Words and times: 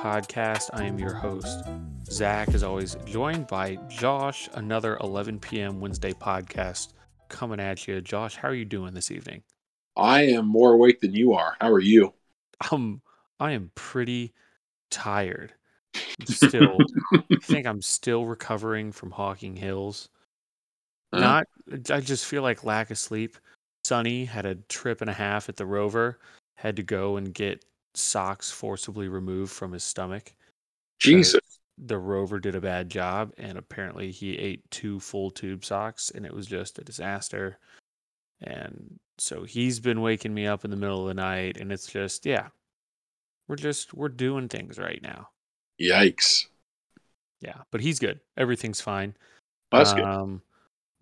podcast. 0.00 0.70
I 0.72 0.84
am 0.84 0.98
your 0.98 1.12
host, 1.12 1.62
Zach, 2.06 2.48
as 2.54 2.62
always, 2.62 2.96
joined 3.04 3.46
by 3.48 3.76
Josh, 3.88 4.48
another 4.54 4.96
11 5.02 5.38
p.m. 5.40 5.78
Wednesday 5.78 6.14
podcast 6.14 6.94
coming 7.28 7.60
at 7.60 7.86
you. 7.86 8.00
Josh, 8.00 8.34
how 8.34 8.48
are 8.48 8.54
you 8.54 8.64
doing 8.64 8.94
this 8.94 9.10
evening? 9.10 9.42
I 9.98 10.22
am 10.22 10.46
more 10.46 10.72
awake 10.72 11.00
than 11.00 11.12
you 11.12 11.34
are. 11.34 11.54
How 11.60 11.70
are 11.70 11.80
you? 11.80 12.14
Um, 12.70 13.02
I 13.38 13.52
am 13.52 13.72
pretty 13.74 14.32
tired. 14.90 15.52
Still, 16.24 16.78
I 17.12 17.36
think 17.42 17.66
I'm 17.66 17.82
still 17.82 18.24
recovering 18.24 18.92
from 18.92 19.10
Hocking 19.10 19.54
Hills. 19.54 20.08
Uh, 21.12 21.20
Not, 21.20 21.46
I 21.90 22.00
just 22.00 22.24
feel 22.24 22.42
like 22.42 22.64
lack 22.64 22.90
of 22.90 22.96
sleep. 22.96 23.36
Sonny 23.84 24.24
had 24.24 24.46
a 24.46 24.54
trip 24.54 25.02
and 25.02 25.10
a 25.10 25.14
half 25.14 25.50
at 25.50 25.56
the 25.56 25.66
Rover, 25.66 26.18
had 26.54 26.76
to 26.76 26.82
go 26.82 27.18
and 27.18 27.34
get 27.34 27.64
socks 27.94 28.50
forcibly 28.50 29.08
removed 29.08 29.52
from 29.52 29.72
his 29.72 29.84
stomach. 29.84 30.34
Jesus. 30.98 31.40
The 31.78 31.98
Rover 31.98 32.38
did 32.38 32.54
a 32.54 32.60
bad 32.60 32.90
job, 32.90 33.32
and 33.38 33.56
apparently 33.56 34.10
he 34.10 34.36
ate 34.36 34.70
two 34.70 35.00
full 35.00 35.30
tube 35.30 35.64
socks, 35.64 36.10
and 36.14 36.26
it 36.26 36.34
was 36.34 36.46
just 36.46 36.78
a 36.78 36.84
disaster. 36.84 37.58
And 38.42 38.98
so 39.18 39.44
he's 39.44 39.80
been 39.80 40.02
waking 40.02 40.34
me 40.34 40.46
up 40.46 40.64
in 40.64 40.70
the 40.70 40.76
middle 40.76 41.02
of 41.02 41.08
the 41.08 41.14
night, 41.14 41.56
and 41.58 41.72
it's 41.72 41.86
just, 41.86 42.26
yeah, 42.26 42.48
we're 43.48 43.56
just, 43.56 43.94
we're 43.94 44.08
doing 44.08 44.48
things 44.48 44.78
right 44.78 45.00
now. 45.02 45.28
Yikes. 45.80 46.46
Yeah, 47.40 47.62
but 47.70 47.80
he's 47.80 47.98
good. 47.98 48.20
Everything's 48.36 48.82
fine. 48.82 49.16
That's 49.72 49.94
good. 49.94 50.04
Um, 50.04 50.42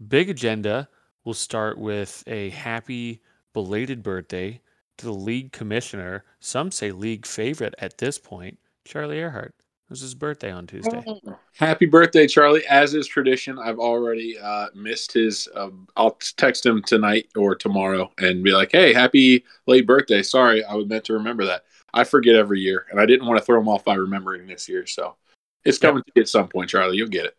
big 0.06 0.30
agenda. 0.30 0.88
We'll 1.24 1.34
start 1.34 1.76
with 1.76 2.22
a 2.28 2.50
happy 2.50 3.20
belated 3.52 4.04
birthday 4.04 4.60
to 4.98 5.06
the 5.06 5.12
league 5.12 5.52
commissioner. 5.52 6.24
Some 6.40 6.70
say 6.70 6.92
league 6.92 7.26
favorite 7.26 7.74
at 7.78 7.98
this 7.98 8.18
point, 8.18 8.58
Charlie 8.84 9.18
Earhart. 9.18 9.54
It 9.58 9.90
was 9.90 10.00
his 10.02 10.14
birthday 10.14 10.50
on 10.50 10.66
Tuesday. 10.66 11.02
Happy 11.56 11.86
birthday, 11.86 12.26
Charlie. 12.26 12.66
As 12.66 12.92
is 12.92 13.06
tradition, 13.06 13.58
I've 13.58 13.78
already 13.78 14.38
uh, 14.38 14.66
missed 14.74 15.12
his. 15.14 15.48
Uh, 15.54 15.70
I'll 15.96 16.18
text 16.36 16.66
him 16.66 16.82
tonight 16.82 17.28
or 17.34 17.54
tomorrow 17.54 18.12
and 18.18 18.44
be 18.44 18.52
like, 18.52 18.70
hey, 18.72 18.92
happy 18.92 19.46
late 19.66 19.86
birthday. 19.86 20.22
Sorry, 20.22 20.62
I 20.62 20.74
was 20.74 20.86
meant 20.86 21.04
to 21.04 21.14
remember 21.14 21.46
that. 21.46 21.64
I 21.94 22.04
forget 22.04 22.36
every 22.36 22.60
year, 22.60 22.84
and 22.90 23.00
I 23.00 23.06
didn't 23.06 23.26
want 23.26 23.38
to 23.38 23.44
throw 23.44 23.58
him 23.58 23.68
off 23.68 23.82
by 23.82 23.94
remembering 23.94 24.46
this 24.46 24.68
year. 24.68 24.86
So 24.86 25.16
it's 25.64 25.78
coming 25.78 26.02
to 26.02 26.12
you 26.14 26.22
at 26.22 26.28
some 26.28 26.48
point, 26.48 26.68
Charlie. 26.68 26.98
You'll 26.98 27.08
get 27.08 27.24
it. 27.24 27.36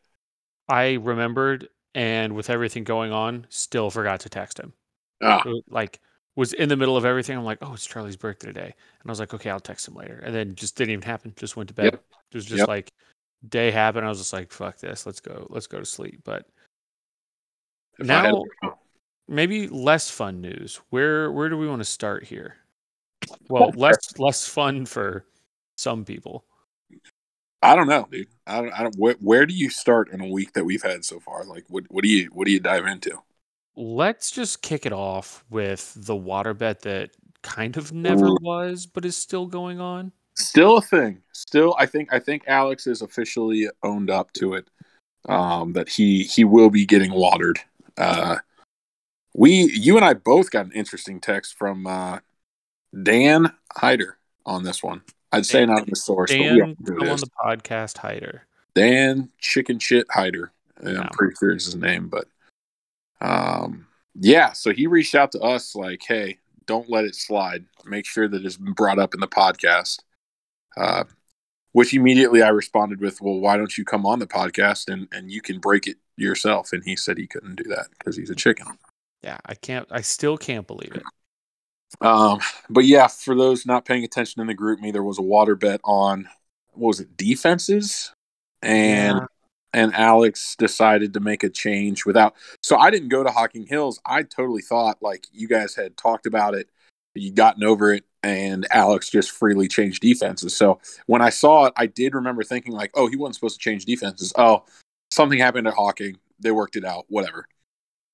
I 0.68 0.94
remembered, 0.94 1.70
and 1.94 2.36
with 2.36 2.50
everything 2.50 2.84
going 2.84 3.12
on, 3.12 3.46
still 3.50 3.92
forgot 3.92 4.22
to 4.22 4.30
text 4.30 4.60
him. 4.60 4.74
Ah, 5.22 5.44
Like, 5.70 6.00
was 6.40 6.54
in 6.54 6.70
the 6.70 6.78
middle 6.78 6.96
of 6.96 7.04
everything. 7.04 7.38
I'm 7.38 7.44
like, 7.44 7.58
oh, 7.62 7.74
it's 7.74 7.86
Charlie's 7.86 8.16
birthday 8.16 8.48
today. 8.48 8.64
And 9.02 9.10
I 9.10 9.12
was 9.12 9.20
like, 9.20 9.34
okay, 9.34 9.50
I'll 9.50 9.60
text 9.60 9.88
him 9.88 9.96
later. 9.96 10.22
And 10.24 10.34
then 10.34 10.56
just 10.56 10.78
didn't 10.78 10.92
even 10.94 11.04
happen. 11.04 11.34
Just 11.36 11.58
went 11.58 11.68
to 11.68 11.74
bed. 11.74 11.86
Yep. 11.86 12.04
It 12.32 12.36
was 12.38 12.46
just 12.46 12.60
Yep. 12.60 12.68
like 12.70 12.92
day 13.50 13.72
happened. 13.72 14.06
I 14.06 14.10
was 14.10 14.20
just 14.20 14.32
like, 14.32 14.52
fuck 14.52 14.78
this. 14.78 15.06
Let's 15.06 15.20
go. 15.20 15.48
Let's 15.50 15.68
go 15.68 15.80
to 15.80 15.86
sleep. 15.86 16.22
But 16.24 16.46
if 18.00 18.08
had- 18.08 18.32
now 18.32 18.44
maybe 19.28 19.68
less 19.68 20.10
fun 20.10 20.40
news. 20.40 20.80
Where 20.90 21.30
where 21.32 21.50
do 21.50 21.58
we 21.58 21.68
want 21.68 21.82
to 21.82 21.86
start 21.86 22.24
here? 22.24 22.56
Well, 23.50 23.72
less 23.76 24.18
less 24.18 24.48
fun 24.48 24.86
for 24.86 25.26
some 25.78 26.06
people. 26.06 26.46
I 27.62 27.76
don't 27.76 27.88
know, 27.90 28.08
dude. 28.10 28.28
I 28.48 28.62
don't. 28.62 28.72
I 28.72 28.84
don't. 28.84 28.96
Where, 28.96 29.16
where 29.20 29.46
do 29.46 29.54
you 29.54 29.70
start 29.70 30.12
in 30.12 30.22
a 30.22 30.28
week 30.28 30.54
that 30.54 30.64
we've 30.64 30.82
had 30.82 31.04
so 31.04 31.20
far? 31.20 31.44
Like, 31.44 31.66
what? 31.68 31.84
What 31.90 32.04
do 32.04 32.10
you? 32.10 32.30
What 32.32 32.46
do 32.46 32.52
you 32.54 32.62
dive 32.62 32.86
into? 32.86 33.22
Let's 33.82 34.30
just 34.30 34.62
kick 34.62 34.86
it 34.86 34.92
off 34.92 35.46
with 35.50 35.94
the 35.96 36.16
water 36.16 36.54
bet 36.54 36.82
that 36.82 37.12
kind 37.44 37.78
of 37.78 37.94
never 37.94 38.28
was, 38.42 38.86
but 38.86 39.06
is 39.06 39.16
still 39.16 39.46
going 39.46 39.80
on. 39.80 40.12
Still 40.36 40.78
a 40.78 40.82
thing. 40.82 41.22
Still, 41.32 41.74
I 41.80 41.86
think. 41.86 42.12
I 42.12 42.20
think 42.20 42.44
Alex 42.46 42.88
is 42.88 43.02
officially 43.02 43.70
owned 43.82 44.10
up 44.10 44.34
to 44.34 44.56
it. 44.56 44.70
Um, 45.30 45.72
that 45.74 45.88
he 45.88 46.24
he 46.24 46.44
will 46.44 46.70
be 46.70 46.86
getting 46.86 47.14
watered. 47.14 47.60
Uh, 47.98 48.40
we, 49.34 49.52
you 49.52 49.96
and 49.96 50.06
I 50.06 50.14
both 50.14 50.52
got 50.52 50.66
an 50.66 50.74
interesting 50.74 51.22
text 51.22 51.58
from 51.58 51.88
uh, 51.88 52.20
Dan 53.02 53.54
Hyder 53.74 54.18
on 54.46 54.64
this 54.64 54.84
one. 54.84 55.04
I'd 55.32 55.46
say 55.46 55.60
Dan- 55.66 55.70
not 55.70 55.88
the 55.88 55.96
source, 55.96 56.32
but 56.32 56.40
we 56.40 56.60
Dan, 56.60 56.76
come 56.86 57.00
on 57.00 57.18
the 57.18 57.30
podcast, 57.42 57.98
Hyder. 57.98 58.44
Dan 58.76 59.30
Chicken 59.40 59.80
Shit 59.80 60.06
Hyder. 60.10 60.52
Yeah, 60.84 60.92
Yeah. 60.92 61.00
I'm 61.04 61.10
pretty 61.10 61.36
sure 61.40 61.56
is 61.56 61.66
his 61.66 61.76
name, 61.76 62.10
but 62.10 62.28
um, 63.22 63.88
yeah. 64.16 64.54
So 64.54 64.72
he 64.72 64.88
reached 64.88 65.16
out 65.16 65.32
to 65.34 65.40
us 65.40 65.76
like, 65.76 66.02
"Hey, 66.08 66.40
don't 66.66 66.90
let 66.90 67.06
it 67.06 67.16
slide. 67.16 67.66
Make 67.86 68.06
sure 68.06 68.28
that 68.28 68.46
it's 68.46 68.58
been 68.58 68.74
brought 68.74 69.00
up 69.00 69.14
in 69.14 69.20
the 69.20 69.28
podcast." 69.28 70.00
Uh, 70.78 71.04
which 71.72 71.94
immediately 71.94 72.42
I 72.42 72.50
responded 72.50 73.00
with, 73.00 73.22
"Well, 73.22 73.40
why 73.40 73.58
don't 73.58 73.78
you 73.78 73.86
come 73.86 74.06
on 74.06 74.20
the 74.20 74.28
podcast 74.28 74.92
and 74.92 75.08
and 75.12 75.32
you 75.32 75.42
can 75.42 75.60
break 75.60 75.88
it 75.88 75.98
yourself?" 76.18 76.74
And 76.74 76.84
he 76.84 76.96
said 76.96 77.18
he 77.18 77.28
couldn't 77.28 77.56
do 77.56 77.70
that 77.70 77.88
because 77.98 78.16
he's 78.18 78.30
a 78.30 78.36
chicken. 78.36 78.68
Yeah, 79.22 79.38
I 79.46 79.56
can't. 79.56 79.88
I 79.92 80.02
still 80.02 80.38
can't 80.38 80.66
believe 80.68 80.96
it. 80.96 81.04
Um, 82.02 82.40
but 82.70 82.86
yeah, 82.86 83.08
for 83.08 83.36
those 83.36 83.66
not 83.66 83.86
paying 83.86 84.04
attention 84.04 84.42
in 84.42 84.48
the 84.48 84.56
GroupMe, 84.56 84.94
there 84.94 85.04
was 85.04 85.18
a 85.18 85.24
water 85.24 85.56
bet 85.56 85.82
on 85.84 86.30
what 86.72 86.88
was 86.88 87.00
it 87.00 87.18
defenses, 87.18 88.14
and 88.62 89.18
Yeah. 89.18 89.26
And 89.74 89.94
Alex 89.94 90.56
decided 90.56 91.14
to 91.14 91.20
make 91.20 91.44
a 91.44 91.50
change 91.50 92.06
without. 92.06 92.36
So 92.64 92.78
I 92.78 92.90
didn't 92.90 93.10
go 93.10 93.24
to 93.24 93.30
Hocking 93.30 93.68
Hills. 93.68 94.00
I 94.06 94.24
totally 94.24 94.62
thought 94.62 94.98
like 95.02 95.28
you 95.32 95.48
guys 95.48 95.76
had 95.76 95.96
talked 95.96 96.26
about 96.26 96.56
it, 96.56 96.70
you'd 97.14 97.36
gotten 97.36 97.64
over 97.64 97.94
it, 97.94 98.06
and 98.24 98.68
Alex 98.72 99.10
just 99.10 99.32
freely 99.32 99.68
changed 99.68 100.02
defenses. 100.02 100.56
So 100.56 100.80
when 101.06 101.22
I 101.22 101.30
saw 101.30 101.66
it, 101.66 101.74
I 101.78 101.86
did 101.86 102.16
remember 102.16 102.44
thinking 102.44 102.74
like, 102.74 102.92
oh, 102.96 103.08
he 103.08 103.16
wasn't 103.16 103.36
supposed 103.36 103.60
to 103.60 103.64
change 103.64 103.86
defenses. 103.86 104.34
Oh, 104.36 104.64
something 105.12 105.40
happened 105.40 105.68
at 105.68 105.74
Hocking. 105.74 106.18
They 106.40 106.52
worked 106.52 106.76
it 106.76 106.86
out. 106.86 107.06
Whatever. 107.10 107.48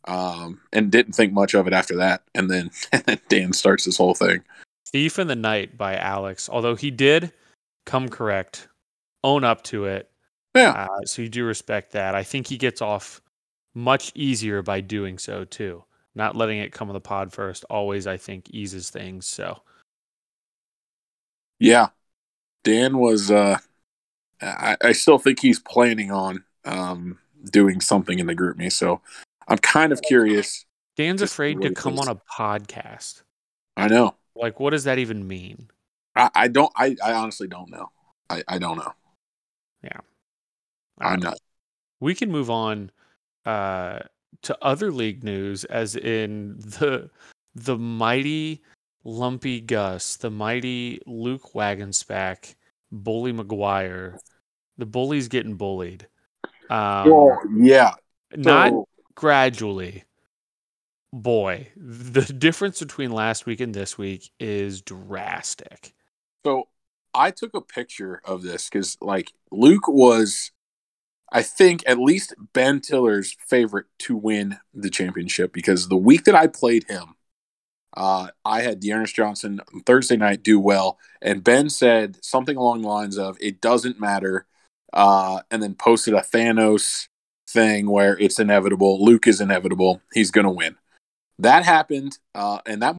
Um, 0.08 0.62
and 0.72 0.92
didn't 0.92 1.14
think 1.14 1.34
much 1.34 1.56
of 1.56 1.68
it 1.68 1.74
after 1.74 1.96
that. 1.98 2.24
And 2.36 2.50
then, 2.50 2.70
and 2.92 3.04
then 3.06 3.20
Dan 3.30 3.54
starts 3.54 3.86
this 3.86 3.98
whole 3.98 4.14
thing. 4.14 4.44
Thief 4.88 5.18
in 5.18 5.28
the 5.28 5.36
Night 5.36 5.78
by 5.78 5.96
Alex. 5.96 6.50
Although 6.50 6.76
he 6.76 6.92
did 6.92 7.32
come 7.86 8.10
correct, 8.10 8.68
own 9.24 9.44
up 9.44 9.64
to 9.64 9.86
it. 9.86 10.10
Yeah. 10.56 10.88
Uh, 10.90 11.06
so 11.06 11.22
you 11.22 11.30
do 11.30 11.46
respect 11.46 11.92
that. 11.92 12.16
I 12.16 12.24
think 12.24 12.48
he 12.48 12.58
gets 12.58 12.82
off 12.82 13.22
much 13.74 14.12
easier 14.16 14.62
by 14.62 14.82
doing 14.82 15.18
so 15.18 15.44
too. 15.44 15.84
Not 16.16 16.36
letting 16.36 16.60
it 16.60 16.72
come 16.72 16.90
on 16.90 16.94
the 16.94 17.02
pod 17.02 17.34
first 17.34 17.66
always, 17.70 18.08
I 18.08 18.16
think, 18.18 18.50
eases 18.52 18.90
things. 18.90 19.28
So 19.28 19.60
Yeah. 21.60 21.90
Dan 22.64 22.98
was 22.98 23.30
uh 23.30 23.60
I, 24.42 24.78
I 24.82 24.92
still 24.94 25.18
think 25.18 25.40
he's 25.40 25.60
planning 25.60 26.12
on 26.12 26.44
um 26.64 27.20
doing 27.52 27.82
something 27.82 28.18
in 28.18 28.28
the 28.28 28.36
GroupMe. 28.36 28.72
So 28.72 29.02
I'm 29.48 29.58
kind 29.58 29.92
of 29.92 30.02
curious. 30.02 30.66
Dan's 30.96 31.22
afraid 31.22 31.62
to 31.62 31.74
come 31.74 32.00
on 32.00 32.08
a 32.08 32.16
podcast. 32.16 33.24
I 33.76 33.90
know. 33.90 34.16
Like, 34.36 34.60
what 34.62 34.70
does 34.70 34.86
that 34.86 34.98
even 34.98 35.28
mean? 35.28 35.70
I, 36.16 36.30
I 36.34 36.48
don't 36.48 36.72
I, 36.78 36.96
I 37.04 37.12
honestly 37.12 37.50
don't 37.50 37.70
know. 37.70 37.92
I, 38.30 38.42
I 38.48 38.58
don't 38.58 38.78
know. 38.78 38.94
I 39.84 40.00
I'm 41.00 41.20
don't 41.20 41.32
know. 41.32 41.38
we 42.00 42.16
can 42.16 42.32
move 42.32 42.50
on 42.50 42.92
uh, 43.46 44.00
to 44.44 44.58
other 44.62 44.92
league 44.92 45.24
news, 45.24 45.64
as 45.66 45.96
in 45.96 46.58
the 46.60 47.10
the 47.54 47.78
mighty 47.78 48.62
Lumpy 49.04 49.62
Gus, 49.62 50.18
the 50.18 50.32
mighty 50.32 51.02
Luke 51.06 51.54
Wagonspack, 51.54 52.56
Bully 52.92 53.34
McGuire. 53.34 54.18
The 54.78 54.86
bully's 54.86 55.28
getting 55.28 55.56
bullied. 55.56 56.08
Um, 56.70 57.10
well, 57.10 57.40
yeah. 57.56 57.94
not 58.36 58.74
gradually. 59.14 60.04
Boy, 61.14 61.70
the 61.78 62.24
difference 62.24 62.80
between 62.80 63.12
last 63.12 63.46
week 63.46 63.62
and 63.62 63.74
this 63.74 63.98
week 63.98 64.32
is 64.38 64.82
drastic. 64.82 65.94
So 66.46 66.68
I 67.14 67.32
took 67.32 67.54
a 67.54 67.62
picture 67.62 68.22
of 68.26 68.42
this 68.42 68.70
because, 68.70 68.98
like, 69.00 69.32
Luke 69.50 69.88
was, 69.88 70.52
I 71.36 71.42
think, 71.42 71.84
at 71.86 72.00
least 72.00 72.34
Ben 72.54 72.80
Tiller's 72.80 73.36
favorite 73.46 73.88
to 74.00 74.16
win 74.16 74.58
the 74.74 74.90
championship 74.90 75.52
because 75.52 75.90
the 75.90 75.98
week 75.98 76.24
that 76.24 76.34
I 76.34 76.48
played 76.48 76.86
him, 76.88 77.16
uh, 77.98 78.30
I 78.46 78.62
had 78.62 78.80
Dearness 78.80 79.12
Johnson 79.12 79.60
on 79.74 79.82
Thursday 79.82 80.16
night 80.16 80.44
do 80.44 80.62
well, 80.62 80.98
and 81.22 81.44
Ben 81.44 81.70
said 81.70 82.24
something 82.24 82.56
along 82.56 82.84
the 82.84 82.88
lines 82.88 83.18
of 83.18 83.38
"It 83.42 83.60
doesn't 83.60 84.00
matter," 84.00 84.46
uh, 84.94 85.42
and 85.52 85.62
then 85.62 85.76
posted 85.76 86.14
a 86.14 86.22
Thanos 86.22 87.10
thing 87.50 87.90
where 87.90 88.18
it's 88.18 88.40
inevitable. 88.40 89.04
Luke 89.04 89.28
is 89.28 89.42
inevitable. 89.42 90.02
He's 90.14 90.32
gonna 90.32 90.52
win. 90.54 90.78
That 91.38 91.66
happened, 91.66 92.18
uh, 92.34 92.60
and 92.66 92.82
that 92.82 92.96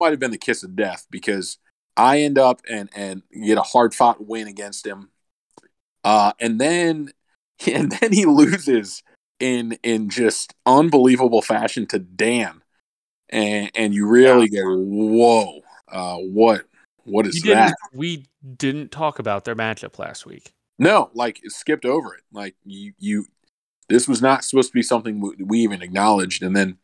might 0.00 0.10
have 0.10 0.18
been 0.18 0.32
the 0.32 0.38
kiss 0.38 0.64
of 0.64 0.74
death 0.74 1.06
because 1.08 1.58
I 1.96 2.18
end 2.22 2.36
up 2.36 2.62
and 2.68 2.90
and 2.96 3.22
get 3.32 3.58
a 3.58 3.62
hard 3.62 3.94
fought 3.94 4.26
win 4.26 4.48
against 4.48 4.84
him, 4.84 5.10
uh, 6.02 6.32
and 6.40 6.60
then 6.60 7.12
and 7.66 7.92
then 7.92 8.12
he 8.12 8.26
loses 8.26 9.02
in 9.40 9.78
in 9.82 10.08
just 10.08 10.54
unbelievable 10.66 11.42
fashion 11.42 11.86
to 11.86 11.98
Dan, 11.98 12.62
and 13.30 13.70
and 13.74 13.94
you 13.94 14.06
really 14.06 14.48
go, 14.48 14.62
whoa, 14.76 15.60
uh, 15.88 16.16
what 16.16 16.64
what 17.04 17.26
is 17.26 17.42
that? 17.42 17.74
we 17.92 18.26
didn't 18.56 18.90
talk 18.90 19.18
about 19.18 19.44
their 19.44 19.56
matchup 19.56 19.98
last 19.98 20.26
week. 20.26 20.52
No, 20.78 21.10
like 21.14 21.40
skipped 21.46 21.84
over 21.84 22.14
it. 22.14 22.22
Like 22.32 22.56
you, 22.64 22.92
you, 22.98 23.26
this 23.88 24.08
was 24.08 24.20
not 24.20 24.44
supposed 24.44 24.70
to 24.70 24.74
be 24.74 24.82
something 24.82 25.20
we, 25.20 25.44
we 25.44 25.58
even 25.60 25.82
acknowledged, 25.82 26.42
and 26.42 26.56
then 26.56 26.78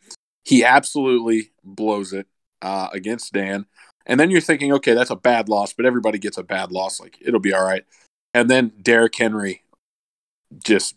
he 0.44 0.64
absolutely 0.64 1.50
blows 1.64 2.12
it 2.12 2.26
uh, 2.62 2.88
against 2.92 3.32
Dan. 3.32 3.66
And 4.06 4.18
then 4.18 4.30
you're 4.30 4.40
thinking, 4.40 4.72
okay, 4.74 4.94
that's 4.94 5.10
a 5.10 5.16
bad 5.16 5.48
loss, 5.48 5.72
but 5.72 5.86
everybody 5.86 6.18
gets 6.18 6.38
a 6.38 6.42
bad 6.42 6.72
loss. 6.72 7.00
Like 7.00 7.18
it'll 7.20 7.40
be 7.40 7.52
all 7.52 7.64
right. 7.64 7.84
And 8.32 8.48
then 8.48 8.72
Derrick 8.80 9.14
Henry 9.16 9.62
just 10.64 10.96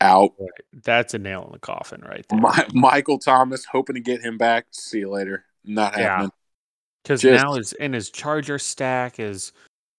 out. 0.00 0.32
That's 0.72 1.14
a 1.14 1.18
nail 1.18 1.44
in 1.46 1.52
the 1.52 1.58
coffin 1.58 2.02
right 2.02 2.24
there. 2.28 2.40
My, 2.40 2.66
Michael 2.72 3.18
Thomas 3.18 3.64
hoping 3.64 3.94
to 3.94 4.00
get 4.00 4.20
him 4.22 4.38
back. 4.38 4.66
See 4.70 5.00
you 5.00 5.10
later. 5.10 5.44
Not 5.64 5.94
happening. 5.94 6.30
Because 7.02 7.22
Just- 7.22 7.44
now 7.44 7.54
his 7.54 7.72
and 7.74 7.94
his 7.94 8.10
Charger 8.10 8.58
stack 8.58 9.18
is 9.18 9.52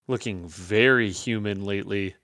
looking 0.07 0.47
very 0.47 1.11
human 1.11 1.65
lately. 1.65 2.15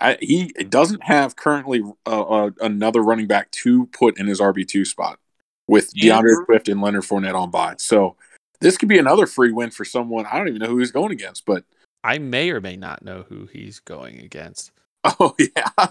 I, 0.00 0.18
he 0.20 0.46
doesn't 0.46 1.04
have 1.04 1.36
currently 1.36 1.80
uh, 2.04 2.22
uh, 2.22 2.50
another 2.60 3.00
running 3.00 3.28
back 3.28 3.52
to 3.52 3.86
put 3.86 4.18
in 4.18 4.26
his 4.26 4.40
RB 4.40 4.66
two 4.66 4.84
spot 4.84 5.20
with 5.68 5.92
D'Andre 5.94 6.30
Andrew- 6.32 6.44
Swift 6.46 6.68
and 6.68 6.80
Leonard 6.80 7.04
Fournette 7.04 7.34
on 7.38 7.50
by. 7.52 7.74
So 7.78 8.16
this 8.60 8.76
could 8.76 8.88
be 8.88 8.98
another 8.98 9.26
free 9.26 9.52
win 9.52 9.70
for 9.70 9.84
someone. 9.84 10.26
I 10.26 10.36
don't 10.36 10.48
even 10.48 10.60
know 10.60 10.68
who 10.68 10.78
he's 10.78 10.90
going 10.90 11.12
against, 11.12 11.46
but 11.46 11.64
I 12.02 12.18
may 12.18 12.50
or 12.50 12.60
may 12.60 12.76
not 12.76 13.04
know 13.04 13.24
who 13.28 13.46
he's 13.46 13.78
going 13.78 14.18
against. 14.18 14.72
oh 15.20 15.34
yeah, 15.38 15.86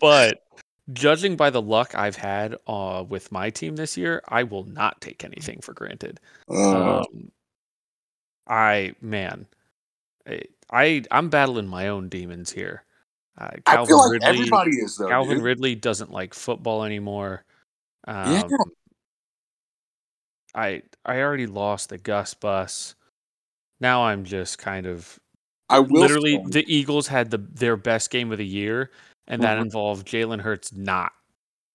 But 0.00 0.44
judging 0.92 1.36
by 1.36 1.50
the 1.50 1.62
luck 1.62 1.94
I've 1.94 2.16
had 2.16 2.56
uh, 2.66 3.04
with 3.08 3.32
my 3.32 3.50
team 3.50 3.76
this 3.76 3.96
year, 3.96 4.22
I 4.28 4.44
will 4.44 4.64
not 4.64 5.00
take 5.00 5.24
anything 5.24 5.60
for 5.60 5.72
granted. 5.74 6.20
Uh, 6.48 7.00
Um, 7.00 7.32
I 8.46 8.94
man, 9.00 9.46
I, 10.26 10.42
I 10.70 11.02
I'm 11.10 11.28
battling 11.28 11.68
my 11.68 11.88
own 11.88 12.08
demons 12.08 12.52
here. 12.52 12.84
Uh, 13.38 13.50
I 13.66 13.76
Calvin 13.76 13.86
feel 13.86 13.98
like 13.98 14.12
Ridley, 14.12 14.28
everybody 14.28 14.70
is 14.72 14.96
though. 14.96 15.08
Calvin 15.08 15.36
dude. 15.36 15.44
Ridley 15.44 15.74
doesn't 15.74 16.12
like 16.12 16.34
football 16.34 16.84
anymore. 16.84 17.44
Um, 18.06 18.32
Yeah. 18.32 18.56
I 20.54 20.82
I 21.04 21.20
already 21.20 21.46
lost 21.46 21.88
the 21.88 21.98
Gus 21.98 22.34
bus. 22.34 22.94
Now 23.80 24.04
I'm 24.04 24.24
just 24.24 24.58
kind 24.58 24.86
of 24.86 25.18
I 25.72 25.78
will 25.80 26.00
literally 26.02 26.42
the 26.46 26.64
Eagles 26.72 27.06
had 27.08 27.30
the 27.30 27.38
their 27.38 27.76
best 27.76 28.10
game 28.10 28.30
of 28.32 28.38
the 28.38 28.46
year, 28.46 28.90
and 29.26 29.42
that 29.42 29.58
Mhm. 29.58 29.62
involved 29.62 30.06
Jalen 30.06 30.40
Hurts 30.40 30.72
not 30.72 31.12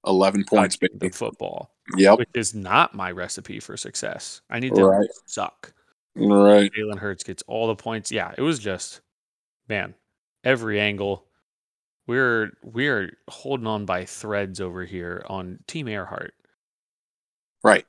eleven 0.05 0.43
points, 0.45 0.77
the 0.77 1.09
football, 1.09 1.71
Yep, 1.97 2.19
which 2.19 2.29
is 2.35 2.53
not 2.55 2.93
my 2.93 3.11
recipe 3.11 3.59
for 3.59 3.75
success. 3.75 4.41
I 4.49 4.59
need 4.59 4.75
them 4.75 4.85
Right. 4.85 5.07
to 5.07 5.21
suck. 5.25 5.73
right. 6.15 6.71
Jalen 6.73 6.97
Hurts 6.97 7.23
gets 7.23 7.43
all 7.47 7.67
the 7.67 7.75
points. 7.75 8.11
Yeah, 8.11 8.33
it 8.37 8.41
was 8.41 8.57
just 8.59 9.01
man, 9.67 9.93
every 10.43 10.79
angle. 10.79 11.25
We're 12.07 12.51
we're 12.63 13.17
holding 13.29 13.67
on 13.67 13.85
by 13.85 14.05
threads 14.05 14.61
over 14.61 14.85
here 14.85 15.23
on 15.27 15.59
Team 15.67 15.87
Earhart. 15.87 16.33
Right. 17.63 17.85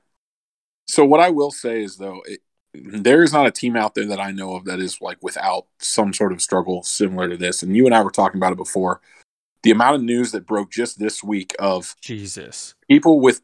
So 0.89 1.05
what 1.05 1.21
I 1.21 1.31
will 1.31 1.51
say 1.53 1.83
is 1.85 1.97
though, 1.97 2.21
it, 2.27 2.41
there 2.75 3.23
is 3.23 3.33
not 3.33 3.47
a 3.47 3.51
team 3.51 3.77
out 3.77 3.95
there 3.95 4.07
that 4.07 4.21
I 4.21 4.31
know 4.31 4.55
of 4.55 4.65
that 4.67 4.79
is 4.79 5.01
like 5.01 5.19
without 5.23 5.67
some 5.79 6.13
sort 6.13 6.33
of 6.33 6.43
struggle 6.43 6.83
similar 6.83 7.29
to 7.29 7.37
this. 7.37 7.63
And 7.63 7.77
you 7.77 7.87
and 7.87 7.95
I 7.95 8.03
were 8.03 8.11
talking 8.11 8.39
about 8.39 8.53
it 8.53 8.59
before. 8.59 9.01
The 9.63 9.71
amount 9.71 9.97
of 9.97 10.03
news 10.03 10.33
that 10.33 10.47
broke 10.47 10.71
just 10.71 10.99
this 10.99 11.23
week 11.23 11.55
of 11.59 11.97
Jesus. 12.01 12.75
people 12.89 13.21
with 13.21 13.41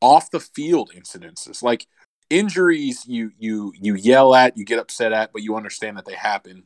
off 0.00 0.30
the 0.30 0.40
field 0.40 0.92
incidences, 0.94 1.62
like 1.62 1.86
injuries, 2.30 3.04
you 3.06 3.32
you 3.38 3.72
you 3.80 3.94
yell 3.94 4.34
at, 4.34 4.56
you 4.56 4.64
get 4.64 4.78
upset 4.78 5.12
at, 5.12 5.32
but 5.32 5.42
you 5.42 5.56
understand 5.56 5.96
that 5.96 6.04
they 6.04 6.14
happen. 6.14 6.64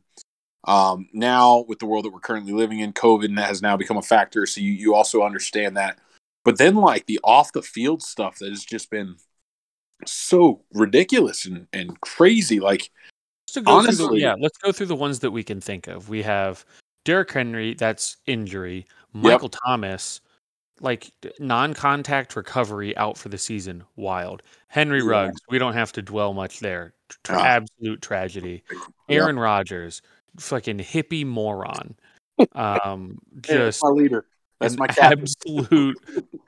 Um, 0.65 1.07
now 1.13 1.63
with 1.67 1.79
the 1.79 1.85
world 1.85 2.05
that 2.05 2.13
we're 2.13 2.19
currently 2.19 2.51
living 2.51 2.79
in, 2.79 2.93
COVID 2.93 3.37
has 3.39 3.61
now 3.61 3.77
become 3.77 3.97
a 3.97 4.03
factor, 4.03 4.45
so 4.45 4.61
you 4.61 4.71
you 4.71 4.93
also 4.93 5.23
understand 5.23 5.77
that. 5.77 5.99
But 6.43 6.57
then 6.57 6.75
like 6.75 7.05
the 7.05 7.19
off 7.23 7.53
the 7.53 7.61
field 7.61 8.01
stuff 8.03 8.39
that 8.39 8.49
has 8.49 8.63
just 8.63 8.91
been 8.91 9.15
so 10.05 10.61
ridiculous 10.73 11.45
and, 11.45 11.67
and 11.73 11.99
crazy, 12.01 12.59
like 12.59 12.89
to 13.47 13.61
the, 13.61 13.69
Honestly- 13.69 14.21
yeah, 14.21 14.35
let's 14.39 14.57
go 14.57 14.71
through 14.71 14.87
the 14.87 14.95
ones 14.95 15.19
that 15.19 15.31
we 15.31 15.43
can 15.43 15.59
think 15.61 15.87
of. 15.87 16.09
We 16.09 16.21
have 16.23 16.65
Derrick 17.05 17.31
Henry, 17.31 17.73
that's 17.73 18.17
injury. 18.25 18.85
Michael 19.13 19.49
Thomas, 19.49 20.21
like 20.81 21.11
non-contact 21.39 22.35
recovery 22.35 22.95
out 22.95 23.17
for 23.17 23.29
the 23.29 23.37
season. 23.37 23.83
Wild. 23.95 24.43
Henry 24.67 24.99
Yeah. 24.99 25.09
Ruggs, 25.09 25.41
we 25.49 25.57
don't 25.57 25.73
have 25.73 25.91
to 25.93 26.01
dwell 26.01 26.33
much 26.33 26.59
there. 26.59 26.93
Tra- 27.23 27.39
Ah. 27.39 27.45
absolute 27.45 28.01
tragedy. 28.01 28.63
Aaron 29.09 29.39
Rodgers, 29.39 30.01
fucking 30.37 30.77
hippie 30.79 31.25
moron. 31.25 31.95
Um, 32.55 33.19
just 33.41 33.83
my 33.83 33.89
leader. 33.89 34.25
That's 34.59 34.73
an 34.73 34.79
my 34.79 34.87
captain. 34.87 35.21
absolute 35.21 35.97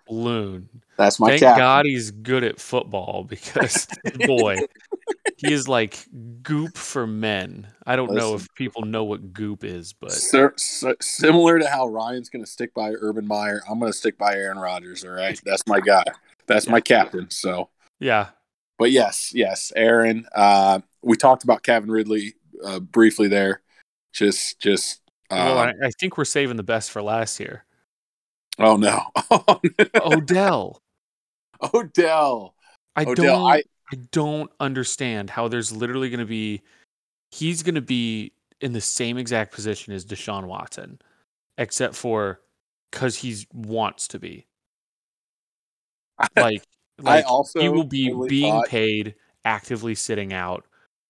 balloon. 0.08 0.70
That's 0.98 1.20
my 1.20 1.30
Thank 1.30 1.42
captain. 1.42 1.60
God 1.60 1.86
he's 1.86 2.12
good 2.12 2.44
at 2.44 2.60
football 2.60 3.24
because 3.30 3.88
boy, 4.26 4.58
he 5.38 5.54
is 5.54 5.68
like 5.68 6.06
goop 6.44 6.78
for 6.78 7.08
men. 7.08 7.68
I 7.86 7.96
don't 7.96 8.14
know 8.14 8.36
if 8.36 8.54
people 8.56 8.84
know 8.84 9.04
what 9.04 9.34
goop 9.34 9.64
is, 9.64 9.94
but 9.94 10.12
Sir, 10.12 10.54
si- 10.58 10.94
similar 11.00 11.60
to 11.60 11.68
how 11.68 11.88
Ryan's 11.88 12.30
going 12.30 12.44
to 12.44 12.50
stick 12.50 12.74
by 12.74 12.92
Urban 12.92 13.26
Meyer, 13.26 13.62
I'm 13.70 13.80
going 13.80 13.92
to 13.92 13.98
stick 13.98 14.18
by 14.18 14.36
Aaron 14.36 14.60
Rodgers. 14.60 15.04
All 15.06 15.12
right, 15.12 15.40
that's 15.46 15.66
my 15.66 15.80
guy. 15.80 16.04
That's 16.48 16.68
my 16.68 16.82
captain. 16.82 17.30
So, 17.30 17.70
yeah, 18.00 18.30
but 18.78 18.92
yes, 18.92 19.32
yes, 19.34 19.72
Aaron. 19.76 20.28
Uh, 20.36 20.82
we 21.02 21.16
talked 21.16 21.44
about 21.44 21.64
Kevin 21.64 21.90
Ridley 21.90 22.36
uh, 22.64 22.80
briefly 22.80 23.28
there. 23.28 23.62
Just, 24.14 24.60
just. 24.60 25.02
Uh, 25.30 25.36
well, 25.48 25.58
I, 25.60 25.74
I 25.84 25.92
think 26.00 26.18
we're 26.18 26.26
saving 26.26 26.58
the 26.58 26.64
best 26.64 26.92
for 26.92 27.02
last 27.02 27.40
year. 27.40 27.64
Oh 28.60 28.78
no, 28.78 29.02
Odell, 30.06 30.82
Odell. 31.74 32.54
I 32.96 33.04
Odell. 33.04 33.16
don't, 33.16 33.46
I, 33.52 33.64
I 33.94 33.96
don't 34.12 34.52
understand 34.60 35.30
how 35.30 35.48
there's 35.48 35.72
literally 35.72 36.10
going 36.10 36.20
to 36.20 36.26
be, 36.26 36.62
he's 37.32 37.64
going 37.64 37.76
to 37.76 37.82
be 37.82 38.34
in 38.60 38.74
the 38.74 38.82
same 38.82 39.18
exact 39.18 39.54
position 39.54 39.94
as 39.94 40.06
Deshaun 40.06 40.46
Watson, 40.46 41.00
except 41.58 41.96
for 41.96 42.42
because 42.92 43.16
he 43.18 43.48
wants 43.54 44.08
to 44.10 44.20
be. 44.20 44.46
Like, 46.36 46.62
I 47.00 47.02
like 47.04 47.26
also 47.26 47.60
he 47.62 47.70
will 47.70 47.84
be 47.84 48.12
really 48.12 48.30
being 48.30 48.54
thought- 48.54 48.68
paid 48.68 49.16
actively 49.44 49.96
sitting 49.96 50.34
out 50.34 50.66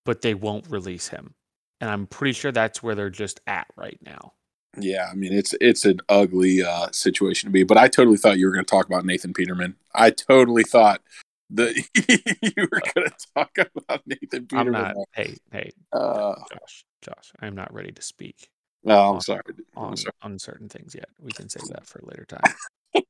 but 0.05 0.21
they 0.21 0.33
won't 0.33 0.65
release 0.69 1.09
him 1.09 1.33
and 1.81 1.89
i'm 1.89 2.07
pretty 2.07 2.31
sure 2.31 2.49
that's 2.53 2.81
where 2.81 2.95
they're 2.95 3.09
just 3.09 3.41
at 3.45 3.67
right 3.75 3.99
now 4.01 4.31
Yeah, 4.77 5.07
I 5.11 5.15
mean 5.15 5.33
it's 5.33 5.53
it's 5.59 5.83
an 5.85 5.99
ugly 6.09 6.63
uh, 6.63 6.87
situation 6.91 7.47
to 7.49 7.51
be. 7.51 7.63
But 7.63 7.77
I 7.77 7.87
totally 7.87 8.17
thought 8.17 8.37
you 8.37 8.45
were 8.45 8.53
going 8.53 8.63
to 8.65 8.69
talk 8.69 8.85
about 8.85 9.05
Nathan 9.05 9.33
Peterman. 9.33 9.75
I 9.93 10.11
totally 10.11 10.63
thought 10.63 11.01
that 11.49 11.75
you 12.55 12.67
were 12.71 12.81
going 12.95 13.09
to 13.09 13.27
talk 13.35 13.57
about 13.57 14.01
Nathan 14.07 14.27
i'm 14.33 14.45
Peterman. 14.47 14.71
not 14.81 14.95
hey 15.13 15.35
hey 15.51 15.71
Uh, 15.91 16.35
josh 16.49 16.85
josh 17.01 17.33
i'm 17.41 17.53
not 17.55 17.73
ready 17.73 17.91
to 17.91 18.01
speak 18.01 18.49
oh, 18.85 19.15
I'm 19.15 19.19
sorry. 19.19 19.41
on 19.75 19.89
I'm 19.89 19.97
sorry. 19.97 20.13
on 20.21 20.39
certain 20.39 20.69
things 20.69 20.95
yet 20.95 21.09
we 21.19 21.33
can 21.33 21.49
save 21.49 21.67
that 21.67 21.85
for 21.85 21.99
a 21.99 22.05
later 22.05 22.25
time 22.25 22.53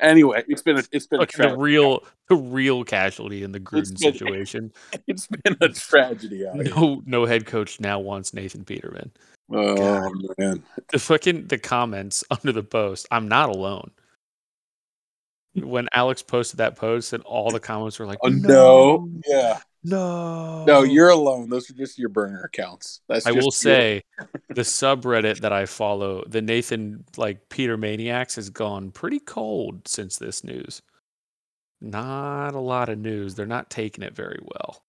Anyway, 0.00 0.42
it's 0.48 0.62
been 0.62 0.78
a, 0.78 0.82
it's 0.90 1.06
been 1.06 1.18
a 1.18 1.20
Look, 1.20 1.32
the 1.32 1.56
real 1.56 2.02
the 2.28 2.34
real 2.34 2.82
casualty 2.82 3.44
in 3.44 3.52
the 3.52 3.60
gruden 3.60 3.90
been- 3.90 4.12
situation 4.12 4.72
It's 5.06 5.28
been 5.28 5.56
a 5.60 5.68
tragedy 5.68 6.44
out 6.48 6.56
here. 6.56 6.64
no 6.74 7.02
no 7.06 7.24
head 7.26 7.46
coach 7.46 7.78
now 7.78 8.00
wants 8.00 8.34
nathan 8.34 8.64
peterman 8.64 9.12
Oh 9.50 10.12
man, 10.38 10.62
the 10.90 10.98
fucking 10.98 11.46
the 11.46 11.58
comments 11.58 12.24
under 12.30 12.52
the 12.52 12.64
post 12.64 13.06
i'm 13.10 13.28
not 13.28 13.48
alone 13.48 13.92
when 15.54 15.88
alex 15.92 16.20
posted 16.22 16.58
that 16.58 16.76
post 16.76 17.12
and 17.12 17.22
all 17.22 17.50
the 17.50 17.60
comments 17.60 17.98
were 17.98 18.06
like 18.06 18.18
oh, 18.22 18.28
no, 18.28 19.08
yeah, 19.26 19.60
no 19.84 20.64
no, 20.66 20.82
you're 20.82 21.10
alone. 21.10 21.48
Those 21.48 21.70
are 21.70 21.74
just 21.74 21.96
your 21.96 22.08
burner 22.08 22.42
accounts. 22.42 23.00
That's 23.08 23.24
I 23.24 23.30
will 23.30 23.42
your- 23.42 23.50
say 23.52 24.02
the 24.48 24.62
subreddit 24.62 25.40
that 25.40 25.52
I 25.52 25.66
follow, 25.66 26.24
the 26.26 26.42
Nathan 26.42 27.04
like 27.16 27.48
Peter 27.48 27.76
Maniacs 27.76 28.34
has 28.34 28.50
gone 28.50 28.90
pretty 28.90 29.20
cold 29.20 29.86
since 29.86 30.18
this 30.18 30.42
news. 30.42 30.82
Not 31.80 32.54
a 32.54 32.60
lot 32.60 32.88
of 32.88 32.98
news. 32.98 33.34
They're 33.34 33.46
not 33.46 33.70
taking 33.70 34.02
it 34.02 34.14
very 34.14 34.40
well. 34.42 34.82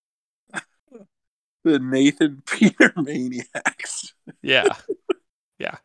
The 1.67 1.79
Nathan 1.79 2.41
Peter 2.49 2.93
maniacs. 2.95 4.13
Yeah. 4.41 4.65
Yeah. 5.59 5.75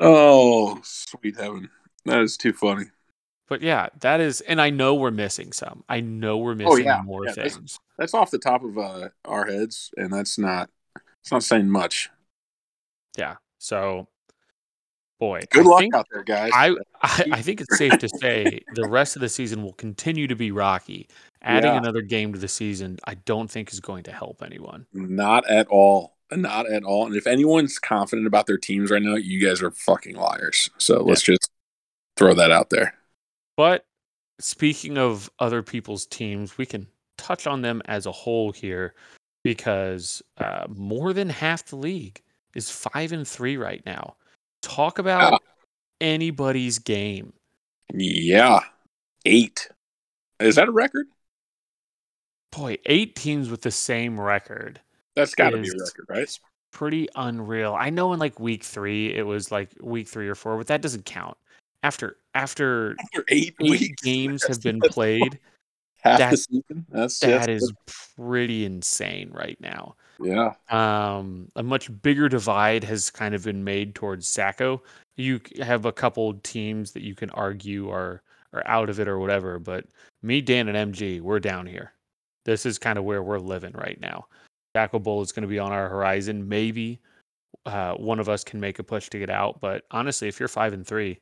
Oh, 0.00 0.80
sweet 0.82 1.36
heaven, 1.36 1.68
that 2.06 2.20
is 2.20 2.36
too 2.36 2.52
funny. 2.52 2.86
But 3.48 3.60
yeah, 3.62 3.88
that 4.00 4.20
is 4.20 4.40
and 4.42 4.60
I 4.60 4.70
know 4.70 4.94
we're 4.94 5.10
missing 5.10 5.52
some. 5.52 5.84
I 5.88 6.00
know 6.00 6.38
we're 6.38 6.54
missing 6.54 6.72
Oh, 6.72 6.76
yeah. 6.76 7.02
more 7.04 7.26
Yeah, 7.26 7.32
that's- 7.32 7.78
That's 7.98 8.14
off 8.14 8.30
the 8.30 8.38
top 8.38 8.64
of 8.64 8.78
uh, 8.78 9.10
our 9.26 9.44
heads, 9.46 9.90
and 9.96 10.12
that's 10.12 10.38
not 10.38 10.70
it's 11.20 11.30
not 11.30 11.44
saying 11.44 11.68
much. 11.70 12.08
Yeah. 13.16 13.36
So 13.58 14.08
boy, 15.22 15.40
Good 15.50 15.66
I 15.66 15.68
luck 15.68 15.78
think, 15.80 15.94
out 15.94 16.06
there, 16.12 16.24
guys. 16.24 16.50
I, 16.52 16.70
I 17.00 17.24
I 17.34 17.42
think 17.42 17.60
it's 17.60 17.78
safe 17.78 17.96
to 17.98 18.08
say 18.08 18.60
the 18.74 18.88
rest 18.88 19.14
of 19.14 19.20
the 19.20 19.28
season 19.28 19.62
will 19.62 19.74
continue 19.74 20.26
to 20.26 20.34
be 20.34 20.50
rocky. 20.50 21.08
Adding 21.42 21.70
Yeah. 21.70 21.78
another 21.78 22.02
game 22.02 22.32
to 22.32 22.40
the 22.40 22.48
season, 22.48 22.98
I 23.06 23.14
don't 23.14 23.48
think 23.48 23.72
is 23.72 23.78
going 23.78 24.02
to 24.04 24.12
help 24.12 24.42
anyone. 24.42 24.86
Not 24.92 25.48
at 25.48 25.68
all. 25.68 26.16
Not 26.32 26.68
at 26.68 26.82
all. 26.82 27.06
And 27.06 27.14
if 27.14 27.28
anyone's 27.28 27.78
confident 27.78 28.26
about 28.26 28.46
their 28.48 28.58
teams 28.58 28.90
right 28.90 29.02
now, 29.02 29.14
you 29.14 29.38
guys 29.46 29.62
are 29.62 29.70
fucking 29.70 30.16
liars. 30.16 30.70
So 30.78 31.02
let's 31.04 31.22
just 31.22 31.48
throw 32.16 32.34
that 32.34 32.50
out 32.50 32.70
there. 32.70 32.94
But 33.56 33.84
speaking 34.40 34.98
of 34.98 35.30
other 35.38 35.62
people's 35.62 36.04
teams, 36.06 36.58
we 36.58 36.66
can 36.66 36.88
touch 37.16 37.46
on 37.46 37.62
them 37.62 37.80
as 37.84 38.06
a 38.06 38.12
whole 38.12 38.50
here 38.50 38.94
because 39.44 40.20
uh, 40.38 40.66
more 40.68 41.12
than 41.12 41.28
half 41.28 41.66
the 41.66 41.76
league 41.76 42.22
is 42.56 42.70
five 42.70 43.12
and 43.12 43.28
three 43.28 43.56
right 43.56 43.84
now. 43.86 44.16
Talk 44.62 44.98
about 44.98 45.32
Yeah. 45.32 45.38
anybody's 46.00 46.78
game. 46.78 47.32
Yeah. 47.92 48.60
Eight. 49.24 49.68
Is 50.40 50.56
that 50.56 50.68
a 50.68 50.72
record? 50.72 51.06
Boy, 52.50 52.78
eight 52.86 53.16
teams 53.16 53.48
with 53.50 53.62
the 53.62 53.70
same 53.70 54.20
record. 54.20 54.80
That's 55.14 55.34
got 55.34 55.50
to 55.50 55.58
be 55.58 55.68
a 55.68 55.72
record, 55.72 56.06
right? 56.08 56.38
Pretty 56.70 57.08
unreal. 57.16 57.74
I 57.74 57.90
know 57.90 58.12
in 58.12 58.18
like 58.18 58.40
week 58.40 58.64
three, 58.64 59.14
it 59.14 59.26
was 59.26 59.50
like 59.50 59.70
week 59.80 60.08
three 60.08 60.28
or 60.28 60.34
four, 60.34 60.56
but 60.56 60.66
that 60.68 60.80
doesn't 60.82 61.04
count. 61.04 61.36
After 61.82 62.16
after 62.34 62.96
After 62.98 63.24
eight, 63.28 63.54
eight 63.60 63.70
weeks, 63.70 64.02
games 64.02 64.46
have 64.46 64.62
been 64.62 64.80
played, 64.84 65.38
half 66.00 66.18
the 66.18 66.24
that's- 66.24 66.44
season. 66.46 66.86
That's 66.88 67.18
that 67.20 67.26
that's- 67.40 67.62
is 67.62 67.72
pretty 68.16 68.64
insane 68.64 69.30
right 69.32 69.60
now. 69.60 69.96
Yeah. 70.20 70.54
Um, 70.70 71.48
a 71.56 71.62
much 71.62 71.90
bigger 72.02 72.28
divide 72.28 72.84
has 72.84 73.10
kind 73.10 73.34
of 73.34 73.44
been 73.44 73.64
made 73.64 73.94
towards 73.94 74.28
Sacko. 74.28 74.80
You 75.16 75.40
have 75.60 75.84
a 75.84 75.92
couple 75.92 76.34
teams 76.42 76.92
that 76.92 77.02
you 77.02 77.14
can 77.14 77.30
argue 77.30 77.90
are 77.90 78.22
are 78.52 78.62
out 78.66 78.90
of 78.90 79.00
it 79.00 79.08
or 79.08 79.18
whatever, 79.18 79.58
but 79.58 79.86
me, 80.22 80.40
Dan, 80.40 80.68
and 80.68 80.94
MG, 80.94 81.20
we're 81.20 81.40
down 81.40 81.66
here. 81.66 81.92
This 82.44 82.66
is 82.66 82.78
kind 82.78 82.98
of 82.98 83.04
where 83.04 83.22
we're 83.22 83.38
living 83.38 83.72
right 83.72 83.98
now. 84.00 84.26
Sacko 84.76 85.02
Bowl 85.02 85.22
is 85.22 85.32
going 85.32 85.42
to 85.42 85.48
be 85.48 85.58
on 85.58 85.72
our 85.72 85.88
horizon. 85.88 86.48
Maybe 86.48 87.00
uh, 87.66 87.94
one 87.94 88.20
of 88.20 88.28
us 88.28 88.44
can 88.44 88.60
make 88.60 88.78
a 88.78 88.84
push 88.84 89.08
to 89.10 89.18
get 89.18 89.30
out, 89.30 89.60
but 89.60 89.84
honestly, 89.90 90.28
if 90.28 90.38
you're 90.38 90.48
five 90.48 90.72
and 90.72 90.86
three, 90.86 91.18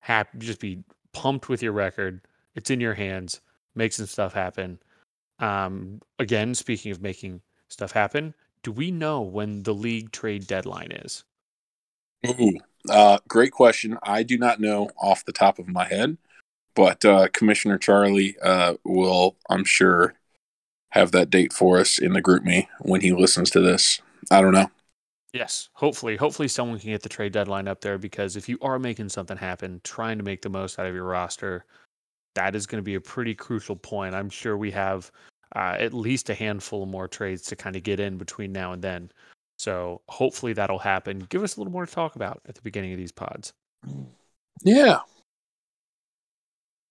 hap- 0.00 0.36
just 0.38 0.60
be 0.60 0.82
pumped 1.12 1.48
with 1.48 1.62
your 1.62 1.72
record. 1.72 2.20
It's 2.54 2.70
in 2.70 2.80
your 2.80 2.94
hands. 2.94 3.40
Make 3.74 3.92
some 3.92 4.06
stuff 4.06 4.32
happen. 4.32 4.78
Um, 5.38 6.00
again, 6.18 6.54
speaking 6.54 6.92
of 6.92 7.02
making 7.02 7.40
stuff 7.74 7.92
happen, 7.92 8.34
do 8.62 8.72
we 8.72 8.90
know 8.90 9.20
when 9.20 9.64
the 9.64 9.74
league 9.74 10.10
trade 10.10 10.46
deadline 10.46 10.90
is? 10.90 11.24
Ooh, 12.26 12.58
uh, 12.88 13.18
great 13.28 13.52
question. 13.52 13.98
I 14.02 14.22
do 14.22 14.38
not 14.38 14.60
know 14.60 14.88
off 14.98 15.24
the 15.24 15.32
top 15.32 15.58
of 15.58 15.68
my 15.68 15.84
head, 15.84 16.16
but 16.74 17.04
uh, 17.04 17.28
Commissioner 17.32 17.76
Charlie 17.76 18.36
uh, 18.40 18.74
will, 18.84 19.36
I'm 19.50 19.64
sure, 19.64 20.14
have 20.90 21.12
that 21.12 21.28
date 21.28 21.52
for 21.52 21.78
us 21.78 21.98
in 21.98 22.14
the 22.14 22.22
GroupMe 22.22 22.68
when 22.80 23.02
he 23.02 23.12
listens 23.12 23.50
to 23.50 23.60
this. 23.60 24.00
I 24.30 24.40
don't 24.40 24.54
know. 24.54 24.70
Yes, 25.34 25.68
hopefully, 25.74 26.16
hopefully 26.16 26.48
someone 26.48 26.78
can 26.78 26.90
get 26.90 27.02
the 27.02 27.08
trade 27.08 27.32
deadline 27.32 27.66
up 27.66 27.80
there 27.80 27.98
because 27.98 28.36
if 28.36 28.48
you 28.48 28.56
are 28.62 28.78
making 28.78 29.08
something 29.08 29.36
happen, 29.36 29.80
trying 29.82 30.16
to 30.18 30.24
make 30.24 30.42
the 30.42 30.48
most 30.48 30.78
out 30.78 30.86
of 30.86 30.94
your 30.94 31.04
roster, 31.04 31.64
that 32.36 32.54
is 32.54 32.66
going 32.66 32.78
to 32.78 32.84
be 32.84 32.94
a 32.94 33.00
pretty 33.00 33.34
crucial 33.34 33.76
point. 33.76 34.14
I'm 34.14 34.30
sure 34.30 34.56
we 34.56 34.70
have 34.70 35.10
uh, 35.54 35.76
at 35.78 35.94
least 35.94 36.30
a 36.30 36.34
handful 36.34 36.82
of 36.82 36.88
more 36.88 37.08
trades 37.08 37.42
to 37.42 37.56
kind 37.56 37.76
of 37.76 37.82
get 37.82 38.00
in 38.00 38.18
between 38.18 38.52
now 38.52 38.72
and 38.72 38.82
then. 38.82 39.10
So 39.58 40.00
hopefully 40.08 40.52
that'll 40.52 40.78
happen. 40.78 41.20
Give 41.28 41.42
us 41.42 41.56
a 41.56 41.60
little 41.60 41.72
more 41.72 41.86
to 41.86 41.92
talk 41.92 42.16
about 42.16 42.42
at 42.48 42.54
the 42.54 42.62
beginning 42.62 42.92
of 42.92 42.98
these 42.98 43.12
pods. 43.12 43.52
Yeah. 44.62 45.00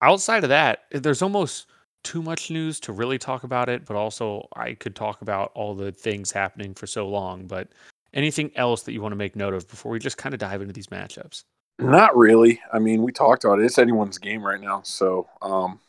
outside 0.01 0.43
of 0.43 0.49
that, 0.49 0.83
eh, 0.91 0.99
there's 0.99 1.21
almost 1.21 1.67
too 2.03 2.21
much 2.21 2.51
news 2.51 2.79
to 2.81 2.91
really 2.91 3.17
talk 3.17 3.43
about 3.43 3.69
it, 3.69 3.85
but 3.85 3.95
also 3.95 4.47
I 4.55 4.73
could 4.73 4.95
talk 4.95 5.21
about 5.21 5.51
all 5.55 5.73
the 5.73 5.91
things 5.91 6.31
happening 6.31 6.73
for 6.73 6.87
so 6.87 7.07
long. 7.07 7.47
But 7.47 7.69
anything 8.13 8.51
else 8.55 8.83
that 8.83 8.93
you 8.93 9.01
want 9.01 9.13
to 9.13 9.17
make 9.17 9.35
note 9.35 9.53
of 9.53 9.67
before 9.67 9.91
we 9.91 9.99
just 9.99 10.17
kind 10.17 10.33
of 10.33 10.39
dive 10.39 10.61
into 10.61 10.73
these 10.73 10.87
matchups? 10.87 11.43
Not 11.79 12.15
really. 12.15 12.61
I 12.71 12.79
mean, 12.79 13.01
we 13.01 13.11
talked 13.11 13.43
about 13.43 13.59
it. 13.59 13.65
It's 13.65 13.77
anyone's 13.77 14.17
game 14.17 14.43
right 14.43 14.61
now. 14.61 14.81
So, 14.83 15.27
um, 15.41 15.79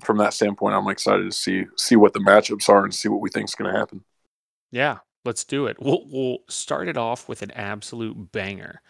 from 0.00 0.18
that 0.18 0.34
standpoint, 0.34 0.74
I'm 0.74 0.88
excited 0.88 1.24
to 1.24 1.32
see 1.32 1.66
see 1.76 1.96
what 1.96 2.12
the 2.12 2.20
matchups 2.20 2.68
are 2.68 2.84
and 2.84 2.94
see 2.94 3.08
what 3.08 3.20
we 3.20 3.30
think 3.30 3.48
is 3.48 3.54
going 3.54 3.72
to 3.72 3.78
happen. 3.78 4.02
Yeah, 4.70 4.98
let's 5.24 5.44
do 5.44 5.66
it. 5.66 5.76
We'll 5.80 6.04
we'll 6.06 6.38
start 6.48 6.88
it 6.88 6.96
off 6.96 7.28
with 7.28 7.42
an 7.42 7.50
absolute 7.52 8.32
banger. 8.32 8.80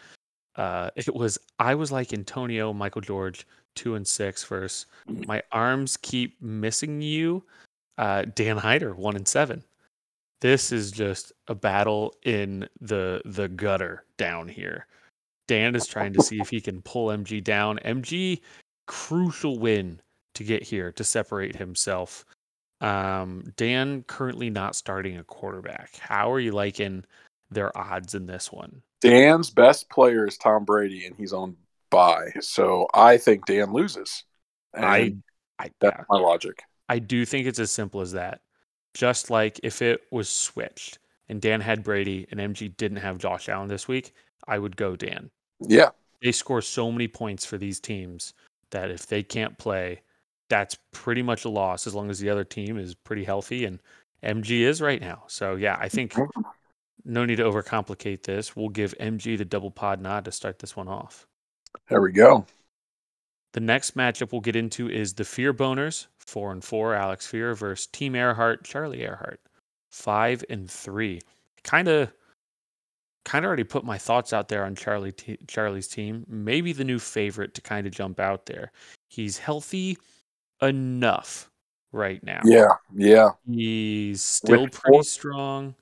Uh, 0.56 0.90
it 0.96 1.14
was 1.14 1.38
I 1.58 1.74
was 1.74 1.92
like 1.92 2.12
Antonio 2.12 2.72
Michael 2.72 3.00
George 3.00 3.46
two 3.74 3.96
and 3.96 4.06
six 4.06 4.86
my 5.26 5.42
arms 5.52 5.96
keep 5.96 6.40
missing 6.40 7.02
you. 7.02 7.44
Uh, 7.98 8.22
Dan 8.22 8.56
Hyder 8.56 8.94
one 8.94 9.16
and 9.16 9.26
seven. 9.26 9.64
This 10.40 10.72
is 10.72 10.90
just 10.90 11.32
a 11.48 11.54
battle 11.54 12.14
in 12.24 12.68
the 12.80 13.20
the 13.24 13.48
gutter 13.48 14.04
down 14.16 14.48
here. 14.48 14.86
Dan 15.46 15.74
is 15.74 15.86
trying 15.86 16.12
to 16.14 16.22
see 16.22 16.40
if 16.40 16.48
he 16.48 16.60
can 16.60 16.82
pull 16.82 17.08
MG 17.08 17.42
down. 17.42 17.78
MG 17.84 18.40
crucial 18.86 19.58
win 19.58 20.00
to 20.34 20.44
get 20.44 20.62
here 20.62 20.92
to 20.92 21.04
separate 21.04 21.56
himself. 21.56 22.24
Um, 22.80 23.52
Dan 23.56 24.02
currently 24.06 24.50
not 24.50 24.76
starting 24.76 25.16
a 25.16 25.24
quarterback. 25.24 25.96
How 25.98 26.32
are 26.32 26.40
you 26.40 26.52
liking 26.52 27.04
their 27.50 27.76
odds 27.76 28.14
in 28.14 28.26
this 28.26 28.52
one? 28.52 28.82
Dan's 29.00 29.50
best 29.50 29.88
player 29.90 30.26
is 30.26 30.36
Tom 30.36 30.64
Brady, 30.64 31.06
and 31.06 31.16
he's 31.16 31.32
on 31.32 31.56
bye. 31.90 32.30
So 32.40 32.88
I 32.92 33.16
think 33.16 33.46
Dan 33.46 33.72
loses. 33.72 34.24
And 34.74 34.84
I, 34.84 35.14
I, 35.58 35.70
that's 35.80 35.96
yeah, 35.98 36.04
my 36.10 36.18
logic. 36.18 36.62
I 36.88 36.98
do 36.98 37.24
think 37.24 37.46
it's 37.46 37.58
as 37.58 37.70
simple 37.70 38.00
as 38.00 38.12
that. 38.12 38.40
Just 38.94 39.30
like 39.30 39.60
if 39.62 39.82
it 39.82 40.02
was 40.10 40.28
switched 40.28 40.98
and 41.28 41.40
Dan 41.40 41.60
had 41.60 41.82
Brady 41.82 42.26
and 42.30 42.40
MG 42.40 42.76
didn't 42.76 42.98
have 42.98 43.18
Josh 43.18 43.48
Allen 43.48 43.68
this 43.68 43.88
week, 43.88 44.14
I 44.46 44.58
would 44.58 44.76
go 44.76 44.96
Dan. 44.96 45.30
Yeah. 45.60 45.90
They 46.22 46.32
score 46.32 46.62
so 46.62 46.90
many 46.90 47.08
points 47.08 47.44
for 47.44 47.58
these 47.58 47.80
teams 47.80 48.34
that 48.70 48.90
if 48.90 49.06
they 49.06 49.22
can't 49.22 49.58
play, 49.58 50.02
that's 50.48 50.76
pretty 50.92 51.22
much 51.22 51.44
a 51.44 51.48
loss 51.48 51.86
as 51.86 51.94
long 51.94 52.10
as 52.10 52.18
the 52.18 52.30
other 52.30 52.44
team 52.44 52.78
is 52.78 52.94
pretty 52.94 53.24
healthy 53.24 53.64
and 53.64 53.80
MG 54.22 54.60
is 54.60 54.80
right 54.80 55.00
now. 55.00 55.24
So 55.26 55.56
yeah, 55.56 55.76
I 55.78 55.88
think 55.88 56.14
no 57.04 57.24
need 57.24 57.36
to 57.36 57.44
overcomplicate 57.44 58.22
this. 58.22 58.56
We'll 58.56 58.68
give 58.68 58.94
MG 58.98 59.36
the 59.36 59.44
double 59.44 59.70
pod 59.70 60.00
nod 60.00 60.24
to 60.24 60.32
start 60.32 60.58
this 60.58 60.76
one 60.76 60.88
off. 60.88 61.26
There 61.88 62.00
we 62.00 62.12
go. 62.12 62.46
The 63.52 63.60
next 63.60 63.96
matchup 63.96 64.32
we'll 64.32 64.40
get 64.40 64.56
into 64.56 64.90
is 64.90 65.14
the 65.14 65.24
Fear 65.24 65.54
Boners, 65.54 66.06
four 66.18 66.50
and 66.50 66.64
four, 66.64 66.94
Alex 66.94 67.26
Fear 67.26 67.54
versus 67.54 67.86
Team 67.86 68.16
Earhart, 68.16 68.64
Charlie 68.64 69.02
Earhart, 69.02 69.40
five 69.90 70.44
and 70.50 70.68
three. 70.68 71.20
Kind 71.62 71.86
of, 71.86 72.12
kind 73.24 73.44
of 73.44 73.48
already 73.48 73.64
put 73.64 73.84
my 73.84 73.96
thoughts 73.96 74.32
out 74.32 74.48
there 74.48 74.64
on 74.64 74.74
Charlie 74.74 75.14
Charlie's 75.46 75.88
team. 75.88 76.24
Maybe 76.28 76.72
the 76.72 76.84
new 76.84 76.98
favorite 76.98 77.54
to 77.54 77.60
kind 77.60 77.86
of 77.86 77.92
jump 77.92 78.18
out 78.18 78.46
there. 78.46 78.72
He's 79.08 79.38
healthy 79.38 79.98
enough 80.64 81.50
right 81.92 82.22
now. 82.22 82.40
Yeah. 82.44 82.68
Yeah. 82.94 83.30
He's 83.48 84.22
still 84.22 84.62
With 84.62 84.72
pretty 84.72 84.94
four- 84.96 85.04
strong. 85.04 85.74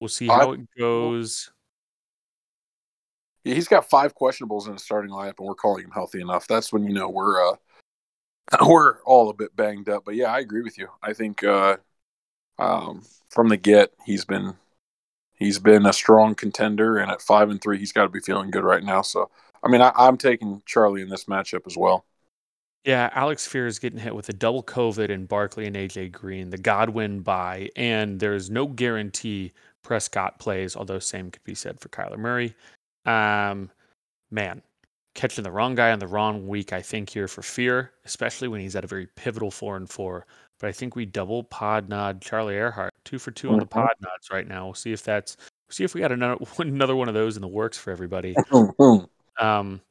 We'll 0.00 0.08
see 0.08 0.26
how 0.26 0.52
it 0.52 0.60
goes. 0.78 1.50
Yeah, 3.44 3.54
he's 3.54 3.68
got 3.68 3.88
five 3.88 4.14
questionables 4.14 4.66
in 4.66 4.72
his 4.74 4.82
starting 4.82 5.10
lineup, 5.10 5.38
and 5.38 5.46
we're 5.46 5.54
calling 5.54 5.84
him 5.84 5.90
healthy 5.90 6.20
enough. 6.20 6.46
That's 6.46 6.72
when 6.72 6.84
you 6.84 6.92
know 6.92 7.08
we're 7.08 7.48
uh, 7.52 7.56
we're 8.68 9.00
all 9.02 9.30
a 9.30 9.34
bit 9.34 9.54
banged 9.56 9.88
up. 9.88 10.04
But 10.04 10.16
yeah, 10.16 10.32
I 10.32 10.40
agree 10.40 10.62
with 10.62 10.76
you. 10.78 10.88
I 11.02 11.12
think 11.12 11.44
uh, 11.44 11.76
um, 12.58 13.02
from 13.30 13.48
the 13.48 13.56
get, 13.56 13.92
he's 14.04 14.24
been 14.24 14.54
he's 15.34 15.58
been 15.58 15.86
a 15.86 15.92
strong 15.92 16.34
contender, 16.34 16.98
and 16.98 17.10
at 17.10 17.22
five 17.22 17.48
and 17.50 17.60
three, 17.62 17.78
he's 17.78 17.92
got 17.92 18.02
to 18.02 18.08
be 18.08 18.20
feeling 18.20 18.50
good 18.50 18.64
right 18.64 18.82
now. 18.82 19.00
So, 19.02 19.30
I 19.62 19.68
mean, 19.68 19.80
I, 19.80 19.92
I'm 19.94 20.16
taking 20.18 20.60
Charlie 20.66 21.02
in 21.02 21.08
this 21.08 21.24
matchup 21.26 21.66
as 21.66 21.76
well. 21.76 22.04
Yeah, 22.86 23.10
Alex 23.14 23.46
Fear 23.46 23.66
is 23.66 23.80
getting 23.80 23.98
hit 23.98 24.14
with 24.14 24.28
a 24.28 24.32
double 24.32 24.62
COVID 24.62 25.10
and 25.12 25.26
Barkley 25.26 25.66
and 25.66 25.74
AJ 25.74 26.12
Green, 26.12 26.50
the 26.50 26.56
Godwin 26.58 27.18
bye, 27.20 27.68
and 27.74 28.20
there's 28.20 28.48
no 28.48 28.68
guarantee 28.68 29.52
Prescott 29.82 30.38
plays, 30.38 30.76
although 30.76 31.00
same 31.00 31.32
could 31.32 31.42
be 31.42 31.54
said 31.56 31.80
for 31.80 31.88
Kyler 31.88 32.16
Murray. 32.16 32.54
Um, 33.04 33.70
man, 34.30 34.62
catching 35.14 35.42
the 35.42 35.50
wrong 35.50 35.74
guy 35.74 35.90
on 35.90 35.98
the 35.98 36.06
wrong 36.06 36.46
week, 36.46 36.72
I 36.72 36.80
think 36.80 37.10
here 37.10 37.26
for 37.26 37.42
Fear, 37.42 37.90
especially 38.04 38.46
when 38.46 38.60
he's 38.60 38.76
at 38.76 38.84
a 38.84 38.88
very 38.88 39.08
pivotal 39.16 39.50
four 39.50 39.76
and 39.76 39.90
four. 39.90 40.24
But 40.60 40.68
I 40.68 40.72
think 40.72 40.94
we 40.94 41.06
double 41.06 41.42
pod 41.42 41.88
nod 41.88 42.20
Charlie 42.22 42.54
Earhart, 42.54 42.94
two 43.04 43.18
for 43.18 43.32
2 43.32 43.50
on 43.50 43.58
the 43.58 43.66
Mhm. 43.66 43.70
pod 43.70 43.90
nods 44.00 44.30
right 44.30 44.46
now. 44.46 44.66
We'll 44.66 44.74
see 44.74 44.92
if 44.92 45.02
that's 45.02 45.36
see 45.70 45.82
if 45.82 45.92
we 45.92 46.00
got 46.00 46.12
another 46.12 46.36
another 46.60 46.94
one 46.94 47.08
of 47.08 47.14
those 47.14 47.34
in 47.36 47.42
the 47.42 47.48
works 47.48 47.76
for 47.76 47.90
everybody. 47.90 48.34
Um, 49.38 49.82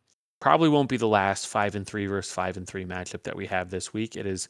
probably 0.46 0.70
won't 0.70 0.90
be 0.90 0.98
the 0.98 1.08
last 1.08 1.48
five 1.48 1.74
and 1.74 1.88
three 1.88 2.06
versus 2.06 2.32
five 2.32 2.56
and 2.56 2.68
three 2.68 2.86
matchup 2.86 3.24
that 3.24 3.36
we 3.36 3.48
have 3.48 3.72
this 3.72 3.96
week. 3.96 4.16
It 4.16 4.28
is 4.28 4.48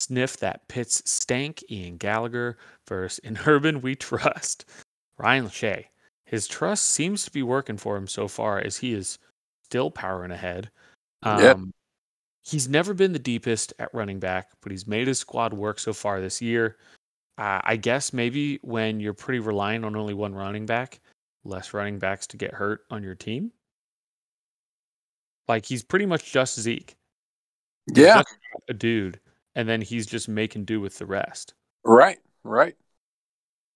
sniff 0.00 0.36
that 0.38 0.66
Pitts 0.66 1.00
stank 1.08 1.62
Ian 1.70 1.96
Gallagher 1.96 2.58
versus 2.88 3.18
in 3.24 3.38
Urban 3.46 3.80
we 3.80 3.94
trust 3.94 4.64
Ryan 5.16 5.46
Lachey. 5.46 5.84
His 6.26 6.48
trust 6.48 6.86
seems 6.86 7.24
to 7.24 7.30
be 7.30 7.44
working 7.44 7.76
for 7.76 7.96
him 7.96 8.08
so 8.08 8.26
far 8.26 8.58
as 8.58 8.78
he 8.78 8.92
is 8.92 9.20
still 9.62 9.92
powering 9.92 10.32
ahead. 10.32 10.72
Um, 11.22 11.72
he's 12.44 12.68
never 12.68 12.92
been 12.92 13.12
the 13.12 13.20
deepest 13.20 13.72
at 13.78 13.94
running 13.94 14.18
back, 14.18 14.48
but 14.60 14.72
he's 14.72 14.88
made 14.88 15.06
his 15.06 15.20
squad 15.20 15.52
work 15.54 15.78
so 15.78 15.92
far 15.92 16.20
this 16.20 16.42
year. 16.42 16.78
Uh, 17.38 17.60
I 17.62 17.76
guess 17.76 18.12
maybe 18.12 18.58
when 18.62 18.98
you're 18.98 19.14
pretty 19.14 19.38
reliant 19.38 19.84
on 19.84 19.94
only 19.94 20.14
one 20.14 20.34
running 20.34 20.66
back, 20.66 20.98
less 21.44 21.72
running 21.72 22.00
backs 22.00 22.26
to 22.26 22.36
get 22.36 22.54
hurt 22.54 22.80
on 22.90 23.04
your 23.04 23.14
team. 23.14 23.52
Like 25.48 25.64
he's 25.66 25.82
pretty 25.82 26.06
much 26.06 26.30
just 26.30 26.60
Zeke. 26.60 26.96
He's 27.86 28.04
Yeah. 28.04 28.16
just 28.22 28.36
a 28.68 28.74
dude, 28.74 29.18
and 29.54 29.68
then 29.68 29.80
he's 29.80 30.06
just 30.06 30.28
making 30.28 30.64
do 30.66 30.80
with 30.80 30.98
the 30.98 31.06
rest. 31.06 31.54
Right. 31.84 32.18
Right. 32.44 32.76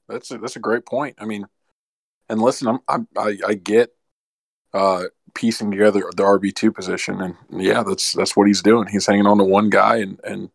That's 0.09 0.31
a, 0.31 0.39
that's 0.39 0.57
a 0.57 0.61
great 0.61 0.85
point. 0.85 1.17
I 1.19 1.25
mean, 1.25 1.47
and 2.29 2.41
listen, 2.41 2.69
I'm, 2.69 2.81
I'm 2.89 3.09
I, 3.17 3.39
I 3.47 3.55
get 3.55 3.95
uh, 4.75 5.05
piecing 5.35 5.71
together 5.71 6.01
the 6.15 6.23
RB 6.23 6.55
two 6.55 6.73
position, 6.73 7.21
and 7.21 7.37
yeah, 7.63 7.83
that's 7.83 8.13
that's 8.13 8.37
what 8.37 8.47
he's 8.47 8.63
doing. 8.63 8.87
He's 8.89 9.07
hanging 9.07 9.27
on 9.27 9.39
to 9.39 9.45
one 9.45 9.71
guy 9.71 9.97
and 9.97 10.21
and 10.25 10.51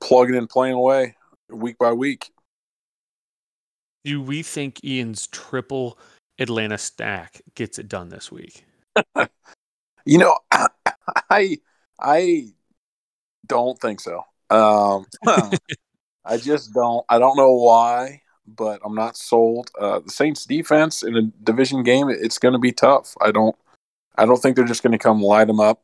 plugging 0.00 0.36
and 0.36 0.48
playing 0.48 0.74
away 0.74 1.16
week 1.50 1.78
by 1.78 1.92
week. 1.92 2.30
Do 4.04 4.22
we 4.22 4.42
think 4.42 4.84
Ian's 4.84 5.26
triple 5.26 5.98
Atlanta 6.38 6.78
stack 6.78 7.42
gets 7.54 7.78
it 7.78 7.88
done 7.88 8.08
this 8.08 8.30
week? 8.30 8.64
You 10.06 10.18
know, 10.18 10.38
I 11.30 11.58
I 12.00 12.48
don't 13.46 13.78
think 13.78 14.00
so. 14.00 14.22
Um, 14.50 15.06
I 16.24 16.38
just 16.38 16.72
don't. 16.72 17.04
I 17.08 17.18
don't 17.18 17.36
know 17.36 17.52
why, 17.52 18.22
but 18.46 18.80
I'm 18.84 18.94
not 18.94 19.16
sold. 19.16 19.70
Uh, 19.78 19.98
the 20.00 20.10
Saints 20.10 20.44
defense 20.46 21.02
in 21.02 21.16
a 21.16 21.22
division 21.42 21.82
game, 21.82 22.08
it's 22.08 22.38
going 22.38 22.52
to 22.52 22.58
be 22.58 22.72
tough. 22.72 23.14
I 23.20 23.32
don't. 23.32 23.56
I 24.16 24.24
don't 24.24 24.38
think 24.38 24.56
they're 24.56 24.64
just 24.64 24.82
going 24.82 24.92
to 24.92 24.98
come 24.98 25.20
light 25.20 25.46
them 25.48 25.60
up. 25.60 25.82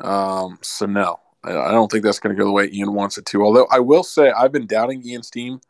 Um, 0.00 0.58
so 0.62 0.86
no, 0.86 1.20
I 1.44 1.50
I 1.50 1.70
don't 1.70 1.90
think 1.92 2.02
that's 2.02 2.18
going 2.18 2.34
to 2.34 2.40
go 2.40 2.46
the 2.46 2.52
way 2.52 2.70
Ian 2.72 2.94
wants 2.94 3.18
it 3.18 3.26
to. 3.26 3.44
Although 3.44 3.66
I 3.70 3.78
will 3.78 4.02
say 4.02 4.30
I've 4.30 4.52
been 4.52 4.66
doubting 4.66 5.06
Ian's 5.06 5.30
team 5.30 5.60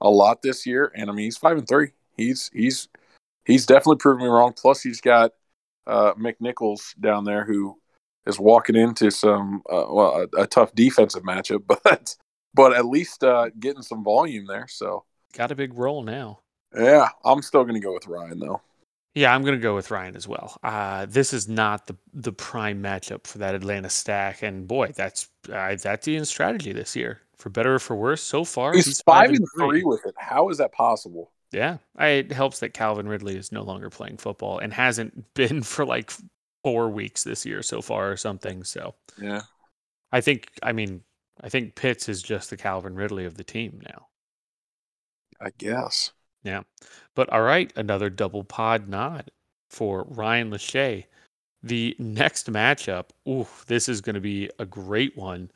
a 0.00 0.08
lot 0.08 0.42
this 0.42 0.64
year, 0.66 0.92
and 0.94 1.10
I 1.10 1.12
mean 1.12 1.24
he's 1.24 1.36
five 1.36 1.58
and 1.58 1.66
three. 1.66 1.90
He's 2.16 2.48
he's 2.52 2.88
he's 3.44 3.66
definitely 3.66 3.96
proven 3.96 4.22
me 4.22 4.30
wrong. 4.30 4.52
Plus 4.52 4.82
he's 4.82 5.00
got 5.00 5.32
uh, 5.86 6.14
McNichols 6.14 6.98
down 7.00 7.24
there 7.24 7.44
who 7.44 7.76
is 8.26 8.38
walking 8.38 8.76
into 8.76 9.10
some 9.10 9.62
uh, 9.70 9.84
well 9.88 10.26
a, 10.36 10.42
a 10.42 10.46
tough 10.46 10.74
defensive 10.74 11.22
matchup, 11.22 11.62
but 11.84 12.16
but 12.54 12.72
at 12.74 12.86
least 12.86 13.24
uh, 13.24 13.48
getting 13.58 13.82
some 13.82 14.04
volume 14.04 14.46
there. 14.46 14.66
So 14.68 15.04
Got 15.36 15.52
a 15.52 15.54
big 15.54 15.74
role 15.74 16.02
now. 16.02 16.40
yeah, 16.76 17.08
I'm 17.24 17.42
still 17.42 17.62
going 17.64 17.74
to 17.74 17.80
go 17.80 17.92
with 17.94 18.06
Ryan 18.08 18.38
though. 18.40 18.60
Yeah, 19.14 19.34
I'm 19.34 19.42
going 19.42 19.58
to 19.58 19.62
go 19.62 19.74
with 19.74 19.90
Ryan 19.90 20.14
as 20.14 20.28
well. 20.28 20.56
Uh, 20.62 21.06
this 21.06 21.32
is 21.32 21.48
not 21.48 21.86
the 21.88 21.96
the 22.12 22.32
prime 22.32 22.80
matchup 22.82 23.26
for 23.26 23.38
that 23.38 23.54
Atlanta 23.56 23.88
stack, 23.90 24.42
and 24.42 24.68
boy, 24.68 24.92
that's 24.94 25.28
uh, 25.52 25.74
that's 25.82 26.06
Ian's 26.06 26.28
strategy 26.28 26.72
this 26.72 26.94
year, 26.94 27.20
for 27.36 27.48
better 27.50 27.74
or 27.74 27.78
for 27.80 27.96
worse. 27.96 28.22
So 28.22 28.44
far, 28.44 28.72
He's, 28.72 29.00
five, 29.02 29.30
and 29.30 29.44
three. 29.56 29.82
with 29.82 30.04
it. 30.06 30.14
How 30.16 30.48
is 30.50 30.58
that 30.58 30.72
possible? 30.72 31.32
Yeah, 31.52 31.78
I, 31.96 32.08
it 32.08 32.32
helps 32.32 32.60
that 32.60 32.74
Calvin 32.74 33.08
Ridley 33.08 33.36
is 33.36 33.50
no 33.50 33.62
longer 33.62 33.90
playing 33.90 34.18
football 34.18 34.58
and 34.58 34.72
hasn't 34.72 35.34
been 35.34 35.62
for 35.62 35.84
like 35.84 36.12
four 36.62 36.90
weeks 36.90 37.24
this 37.24 37.44
year 37.44 37.62
so 37.62 37.80
far 37.80 38.10
or 38.10 38.16
something. 38.16 38.64
So 38.64 38.94
Yeah, 39.18 39.42
I 40.12 40.20
think, 40.20 40.50
I 40.62 40.72
mean, 40.72 41.02
I 41.40 41.48
think 41.48 41.74
Pitts 41.74 42.08
is 42.08 42.22
just 42.22 42.50
the 42.50 42.56
Calvin 42.56 42.94
Ridley 42.94 43.24
of 43.24 43.36
the 43.36 43.44
team 43.44 43.80
now. 43.82 44.06
I 45.40 45.50
guess. 45.56 46.12
Yeah. 46.42 46.62
But 47.14 47.30
all 47.30 47.42
right, 47.42 47.72
another 47.76 48.10
double 48.10 48.44
pod 48.44 48.88
nod 48.88 49.30
for 49.70 50.04
Ryan 50.08 50.50
Lachey. 50.50 51.06
The 51.62 51.94
next 51.98 52.50
matchup, 52.50 53.10
ooh, 53.28 53.46
this 53.66 53.88
is 53.88 54.00
going 54.00 54.14
to 54.14 54.20
be 54.20 54.50
a 54.58 54.66
great 54.66 55.16
one. 55.16 55.50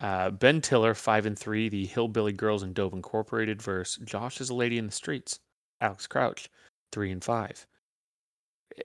Uh, 0.00 0.30
ben 0.30 0.60
Tiller, 0.60 0.94
five 0.94 1.26
and 1.26 1.38
three, 1.38 1.68
the 1.68 1.86
Hillbilly 1.86 2.32
Girls 2.32 2.62
and 2.62 2.74
Dope 2.74 2.94
Incorporated 2.94 3.60
versus 3.60 4.02
Josh 4.04 4.40
is 4.40 4.48
a 4.50 4.54
Lady 4.54 4.78
in 4.78 4.86
the 4.86 4.92
Streets. 4.92 5.40
Alex 5.80 6.06
Crouch, 6.06 6.48
three 6.92 7.10
and 7.10 7.22
five. 7.22 7.66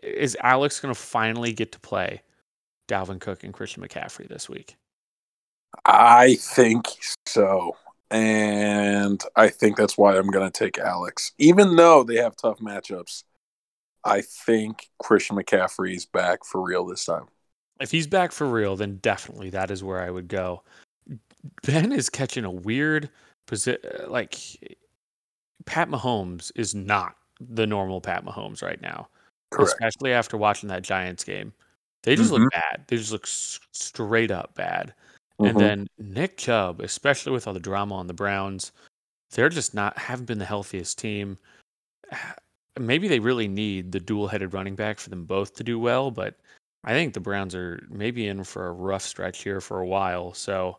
Is 0.01 0.37
Alex 0.41 0.79
going 0.79 0.93
to 0.93 0.99
finally 0.99 1.53
get 1.53 1.71
to 1.71 1.79
play 1.79 2.21
Dalvin 2.87 3.19
Cook 3.19 3.43
and 3.43 3.53
Christian 3.53 3.83
McCaffrey 3.83 4.27
this 4.27 4.49
week? 4.49 4.75
I 5.85 6.35
think 6.35 6.85
so. 7.25 7.75
And 8.11 9.21
I 9.35 9.49
think 9.49 9.77
that's 9.77 9.97
why 9.97 10.17
I'm 10.17 10.27
going 10.27 10.49
to 10.49 10.57
take 10.65 10.77
Alex. 10.77 11.31
Even 11.37 11.75
though 11.75 12.03
they 12.03 12.15
have 12.17 12.35
tough 12.35 12.59
matchups, 12.59 13.23
I 14.03 14.21
think 14.21 14.89
Christian 14.99 15.37
McCaffrey 15.37 15.95
is 15.95 16.05
back 16.05 16.45
for 16.45 16.61
real 16.61 16.85
this 16.85 17.05
time. 17.05 17.25
If 17.79 17.91
he's 17.91 18.07
back 18.07 18.31
for 18.31 18.47
real, 18.47 18.75
then 18.75 18.97
definitely 18.97 19.49
that 19.49 19.71
is 19.71 19.83
where 19.83 20.01
I 20.01 20.09
would 20.09 20.27
go. 20.27 20.63
Ben 21.63 21.91
is 21.91 22.09
catching 22.09 22.45
a 22.45 22.51
weird 22.51 23.09
position. 23.47 23.79
Like 24.07 24.35
Pat 25.65 25.89
Mahomes 25.89 26.51
is 26.55 26.75
not 26.75 27.15
the 27.39 27.67
normal 27.67 28.01
Pat 28.01 28.25
Mahomes 28.25 28.61
right 28.63 28.81
now, 28.81 29.07
Correct. 29.51 29.69
especially 29.71 30.13
after 30.13 30.37
watching 30.37 30.69
that 30.69 30.83
Giants 30.83 31.23
game. 31.23 31.53
They 32.03 32.15
just 32.15 32.31
look 32.31 32.41
Mhm. 32.43 32.51
bad. 32.51 32.85
They 32.87 32.97
just 32.97 33.11
look 33.11 33.25
s- 33.25 33.59
straight 33.73 34.31
up 34.31 34.53
bad. 34.55 34.93
Mhm. 35.39 35.49
And 35.49 35.59
then 35.59 35.87
Nick 35.97 36.37
Chubb, 36.37 36.81
especially 36.81 37.31
with 37.31 37.47
all 37.47 37.53
the 37.53 37.59
drama 37.59 37.95
on 37.95 38.07
the 38.07 38.13
Browns, 38.13 38.71
they're 39.31 39.49
just 39.49 39.73
not 39.73 39.97
haven't 39.97 40.25
been 40.25 40.37
the 40.39 40.45
healthiest 40.45 40.97
team. 40.99 41.37
Maybe 42.79 43.07
they 43.07 43.19
really 43.19 43.47
need 43.47 43.91
the 43.93 43.99
dual-headed 44.01 44.53
running 44.53 44.75
back 44.75 44.99
for 44.99 45.09
them 45.09 45.25
both 45.25 45.53
to 45.55 45.63
do 45.63 45.79
well, 45.79 46.11
but 46.11 46.37
I 46.83 46.91
think 46.93 47.13
the 47.13 47.19
Browns 47.21 47.55
are 47.55 47.81
maybe 47.89 48.27
in 48.27 48.43
for 48.43 48.67
a 48.67 48.71
rough 48.73 49.01
stretch 49.01 49.43
here 49.43 49.61
for 49.61 49.79
a 49.79 49.87
while. 49.87 50.33
So 50.33 50.77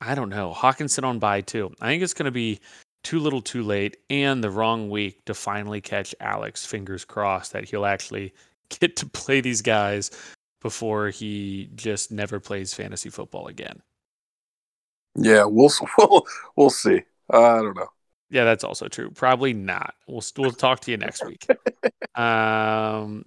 I 0.00 0.14
don't 0.14 0.28
know. 0.28 0.52
Hockenson 0.54 1.04
on 1.04 1.18
by 1.18 1.40
too. 1.40 1.72
I 1.80 1.88
think 1.88 2.02
it's 2.02 2.14
going 2.14 2.26
to 2.26 2.30
be 2.30 2.60
too 3.04 3.18
little, 3.18 3.40
too 3.40 3.62
late, 3.62 3.96
and 4.10 4.42
the 4.42 4.50
wrong 4.50 4.90
week 4.90 5.24
to 5.26 5.34
finally 5.34 5.80
catch 5.80 6.14
Alex. 6.20 6.64
Fingers 6.66 7.04
crossed 7.04 7.52
that 7.52 7.68
he'll 7.68 7.86
actually 7.86 8.32
get 8.80 8.96
to 8.96 9.06
play 9.06 9.40
these 9.40 9.62
guys 9.62 10.10
before 10.60 11.08
he 11.10 11.70
just 11.74 12.10
never 12.10 12.40
plays 12.40 12.74
fantasy 12.74 13.10
football 13.10 13.46
again. 13.48 13.80
yeah, 15.16 15.44
we'll 15.44 15.70
we'll 15.98 16.26
we'll 16.56 16.70
see. 16.70 17.02
I 17.30 17.58
don't 17.58 17.76
know. 17.76 17.88
Yeah, 18.30 18.44
that's 18.44 18.64
also 18.64 18.88
true. 18.88 19.10
Probably 19.10 19.54
not. 19.54 19.94
We'll 20.06 20.22
we'll 20.36 20.52
talk 20.52 20.80
to 20.80 20.90
you 20.90 20.96
next 20.96 21.24
week. 21.24 21.46
Um, 22.14 23.24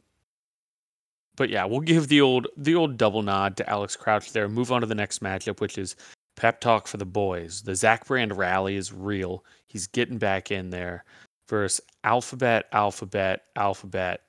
but 1.37 1.49
yeah, 1.49 1.63
we'll 1.63 1.79
give 1.79 2.09
the 2.09 2.19
old 2.19 2.47
the 2.57 2.75
old 2.75 2.97
double 2.97 3.21
nod 3.21 3.55
to 3.57 3.69
Alex 3.69 3.95
Crouch 3.95 4.33
there. 4.33 4.49
Move 4.49 4.69
on 4.69 4.81
to 4.81 4.87
the 4.87 4.95
next 4.95 5.23
matchup, 5.23 5.61
which 5.61 5.77
is 5.77 5.95
pep 6.41 6.59
talk 6.59 6.87
for 6.87 6.97
the 6.97 7.05
boys. 7.05 7.61
The 7.61 7.75
Zach 7.75 8.07
Brand 8.07 8.35
rally 8.35 8.75
is 8.75 8.91
real. 8.91 9.45
He's 9.67 9.85
getting 9.85 10.17
back 10.17 10.49
in 10.49 10.71
there. 10.71 11.05
Versus 11.47 11.85
Alphabet, 12.03 12.65
Alphabet, 12.71 13.43
Alphabet. 13.55 14.21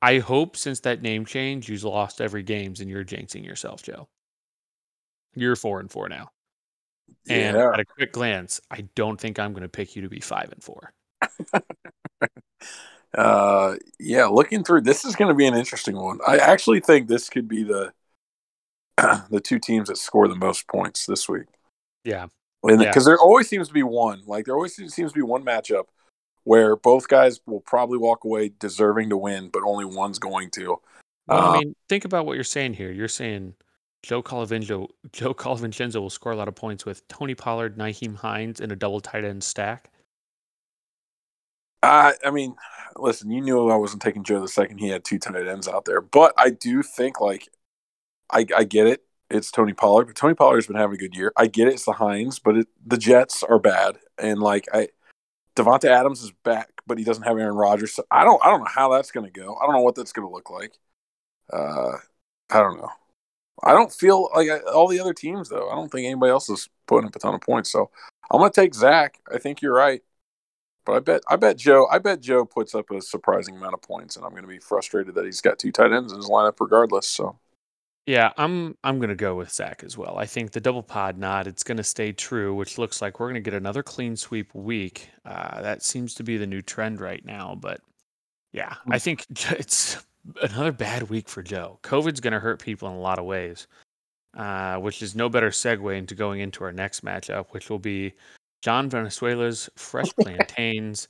I 0.00 0.18
hope 0.20 0.56
since 0.56 0.80
that 0.80 1.02
name 1.02 1.24
change, 1.24 1.68
you've 1.68 1.82
lost 1.82 2.20
every 2.20 2.44
games 2.44 2.78
and 2.78 2.88
you're 2.88 3.04
jinxing 3.04 3.44
yourself, 3.44 3.82
Joe. 3.82 4.06
You're 5.34 5.56
four 5.56 5.80
and 5.80 5.90
four 5.90 6.08
now. 6.08 6.28
And 7.28 7.56
yeah. 7.56 7.72
at 7.72 7.80
a 7.80 7.84
quick 7.84 8.12
glance, 8.12 8.60
I 8.70 8.82
don't 8.94 9.20
think 9.20 9.38
I'm 9.40 9.52
going 9.52 9.62
to 9.62 9.68
pick 9.68 9.96
you 9.96 10.02
to 10.02 10.08
be 10.08 10.20
five 10.20 10.52
and 10.52 10.62
four. 10.62 10.92
Uh, 13.16 13.76
yeah, 14.00 14.26
looking 14.26 14.64
through 14.64 14.80
this 14.80 15.04
is 15.04 15.14
going 15.14 15.28
to 15.28 15.36
be 15.36 15.46
an 15.46 15.54
interesting 15.54 15.94
one. 15.94 16.18
I 16.26 16.36
actually 16.38 16.80
think 16.80 17.06
this 17.06 17.28
could 17.28 17.46
be 17.46 17.62
the 17.62 17.92
the 19.30 19.40
two 19.40 19.58
teams 19.58 19.88
that 19.88 19.98
score 19.98 20.28
the 20.28 20.34
most 20.36 20.66
points 20.68 21.06
this 21.06 21.28
week. 21.28 21.46
Yeah. 22.04 22.26
because 22.62 22.82
Yeah. 22.84 22.92
there 23.04 23.18
always 23.18 23.48
seems 23.48 23.68
to 23.68 23.74
be 23.74 23.82
one. 23.82 24.22
Like 24.26 24.44
there 24.46 24.54
always 24.54 24.74
seems 24.74 25.12
to 25.12 25.18
be 25.18 25.22
one 25.22 25.44
matchup 25.44 25.84
where 26.44 26.76
both 26.76 27.08
guys 27.08 27.40
will 27.46 27.60
probably 27.60 27.98
walk 27.98 28.24
away 28.24 28.50
deserving 28.58 29.08
to 29.10 29.16
win, 29.16 29.48
but 29.50 29.62
only 29.64 29.84
one's 29.84 30.18
going 30.18 30.50
to. 30.50 30.76
Well, 31.26 31.38
Uh, 31.40 31.52
I 31.52 31.58
mean, 31.60 31.74
think 31.88 32.04
about 32.04 32.26
what 32.26 32.34
you're 32.34 32.44
saying 32.44 32.74
here. 32.74 32.92
You're 32.92 33.08
saying 33.08 33.54
Joe 34.02 34.22
Colavinjo, 34.22 34.88
Joe 35.12 35.32
Colavincenzo 35.32 36.00
will 36.00 36.10
score 36.10 36.32
a 36.32 36.36
lot 36.36 36.48
of 36.48 36.54
points 36.54 36.84
with 36.84 37.06
Tony 37.08 37.34
Pollard, 37.34 37.78
Nyheim 37.78 38.16
Hines 38.16 38.60
in 38.60 38.70
a 38.70 38.76
double 38.76 39.00
tight 39.00 39.24
end 39.24 39.42
stack. 39.42 39.90
I, 41.82 42.14
I 42.24 42.30
mean, 42.30 42.54
listen, 42.96 43.30
you 43.30 43.40
knew 43.42 43.68
I 43.68 43.76
wasn't 43.76 44.02
taking 44.02 44.24
Joe 44.24 44.40
the 44.40 44.48
second 44.48 44.78
he 44.78 44.88
had 44.88 45.04
two 45.04 45.18
tight 45.18 45.46
ends 45.46 45.68
out 45.68 45.84
there, 45.84 46.00
but 46.00 46.32
I 46.36 46.50
do 46.50 46.82
think 46.82 47.20
like 47.20 47.48
I, 48.30 48.46
I 48.56 48.64
get 48.64 48.86
it. 48.86 49.02
It's 49.30 49.50
Tony 49.50 49.72
Pollard, 49.72 50.06
but 50.06 50.16
Tony 50.16 50.34
Pollard's 50.34 50.66
been 50.66 50.76
having 50.76 50.94
a 50.94 50.98
good 50.98 51.16
year. 51.16 51.32
I 51.36 51.46
get 51.46 51.68
it. 51.68 51.74
It's 51.74 51.84
the 51.84 51.92
Hines, 51.92 52.38
but 52.38 52.56
it, 52.56 52.68
the 52.86 52.98
Jets 52.98 53.42
are 53.42 53.58
bad, 53.58 53.96
and 54.18 54.38
like 54.38 54.66
I, 54.72 54.88
Davante 55.56 55.86
Adams 55.86 56.22
is 56.22 56.32
back, 56.44 56.70
but 56.86 56.98
he 56.98 57.04
doesn't 57.04 57.24
have 57.24 57.38
Aaron 57.38 57.54
Rodgers. 57.54 57.94
So 57.94 58.04
I 58.10 58.24
don't, 58.24 58.44
I 58.44 58.50
don't 58.50 58.60
know 58.60 58.70
how 58.72 58.90
that's 58.92 59.10
going 59.10 59.26
to 59.26 59.32
go. 59.32 59.56
I 59.56 59.66
don't 59.66 59.74
know 59.74 59.82
what 59.82 59.94
that's 59.94 60.12
going 60.12 60.28
to 60.28 60.32
look 60.32 60.50
like. 60.50 60.78
Uh, 61.52 61.96
I 62.50 62.60
don't 62.60 62.78
know. 62.78 62.90
I 63.62 63.72
don't 63.72 63.92
feel 63.92 64.30
like 64.34 64.50
I, 64.50 64.58
all 64.70 64.88
the 64.88 65.00
other 65.00 65.14
teams 65.14 65.48
though. 65.48 65.70
I 65.70 65.74
don't 65.74 65.90
think 65.90 66.06
anybody 66.06 66.30
else 66.30 66.50
is 66.50 66.68
putting 66.86 67.06
up 67.06 67.16
a 67.16 67.18
ton 67.18 67.34
of 67.34 67.40
points. 67.40 67.70
So 67.70 67.90
I'm 68.30 68.40
going 68.40 68.50
to 68.50 68.60
take 68.60 68.74
Zach. 68.74 69.20
I 69.32 69.38
think 69.38 69.62
you're 69.62 69.74
right. 69.74 70.02
But 70.84 70.96
I 70.96 71.00
bet 71.00 71.22
I 71.28 71.36
bet 71.36 71.56
Joe 71.56 71.86
I 71.90 71.98
bet 71.98 72.20
Joe 72.20 72.44
puts 72.44 72.74
up 72.74 72.90
a 72.90 73.00
surprising 73.00 73.56
amount 73.56 73.74
of 73.74 73.80
points, 73.80 74.16
and 74.16 74.24
I'm 74.24 74.32
going 74.32 74.42
to 74.42 74.48
be 74.48 74.58
frustrated 74.58 75.14
that 75.14 75.24
he's 75.24 75.40
got 75.40 75.58
two 75.58 75.72
tight 75.72 75.92
ends 75.92 76.12
in 76.12 76.18
his 76.18 76.28
lineup 76.28 76.60
regardless. 76.60 77.08
So 77.08 77.38
yeah, 78.06 78.32
I'm 78.36 78.76
I'm 78.84 78.98
gonna 79.00 79.14
go 79.14 79.34
with 79.34 79.50
Zach 79.50 79.82
as 79.82 79.96
well. 79.96 80.18
I 80.18 80.26
think 80.26 80.50
the 80.50 80.60
double 80.60 80.82
pod 80.82 81.16
nod 81.16 81.46
it's 81.46 81.62
gonna 81.62 81.82
stay 81.82 82.12
true, 82.12 82.54
which 82.54 82.76
looks 82.76 83.00
like 83.00 83.18
we're 83.18 83.28
gonna 83.28 83.40
get 83.40 83.54
another 83.54 83.82
clean 83.82 84.16
sweep 84.16 84.54
week. 84.54 85.08
Uh, 85.24 85.62
that 85.62 85.82
seems 85.82 86.12
to 86.14 86.22
be 86.22 86.36
the 86.36 86.46
new 86.46 86.60
trend 86.60 87.00
right 87.00 87.24
now. 87.24 87.54
But 87.58 87.80
yeah, 88.52 88.74
I 88.90 88.98
think 88.98 89.24
it's 89.52 90.04
another 90.42 90.72
bad 90.72 91.08
week 91.08 91.28
for 91.30 91.42
Joe. 91.42 91.78
COVID's 91.82 92.20
gonna 92.20 92.40
hurt 92.40 92.60
people 92.60 92.88
in 92.88 92.94
a 92.94 93.00
lot 93.00 93.18
of 93.18 93.24
ways, 93.24 93.68
uh, 94.36 94.76
which 94.76 95.02
is 95.02 95.14
no 95.14 95.30
better 95.30 95.48
segue 95.48 95.96
into 95.96 96.14
going 96.14 96.40
into 96.40 96.62
our 96.62 96.72
next 96.72 97.04
matchup, 97.04 97.46
which 97.52 97.70
will 97.70 97.78
be 97.78 98.12
John 98.60 98.90
Venezuela's 98.90 99.70
Fresh 99.76 100.12
Plantains, 100.20 101.08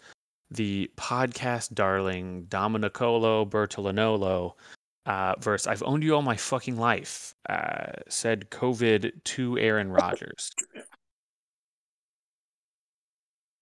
the 0.52 0.88
podcast 0.96 1.74
darling 1.74 2.44
Dominicolo 2.44 3.44
Bertolinolo 3.44 4.54
uh, 5.06 5.34
verse 5.38 5.66
I've 5.66 5.82
owned 5.82 6.02
you 6.02 6.14
all 6.14 6.22
my 6.22 6.36
fucking 6.36 6.76
life, 6.76 7.34
uh, 7.48 7.92
said 8.08 8.50
COVID 8.50 9.12
to 9.24 9.58
Aaron 9.58 9.90
Rodgers. 9.90 10.50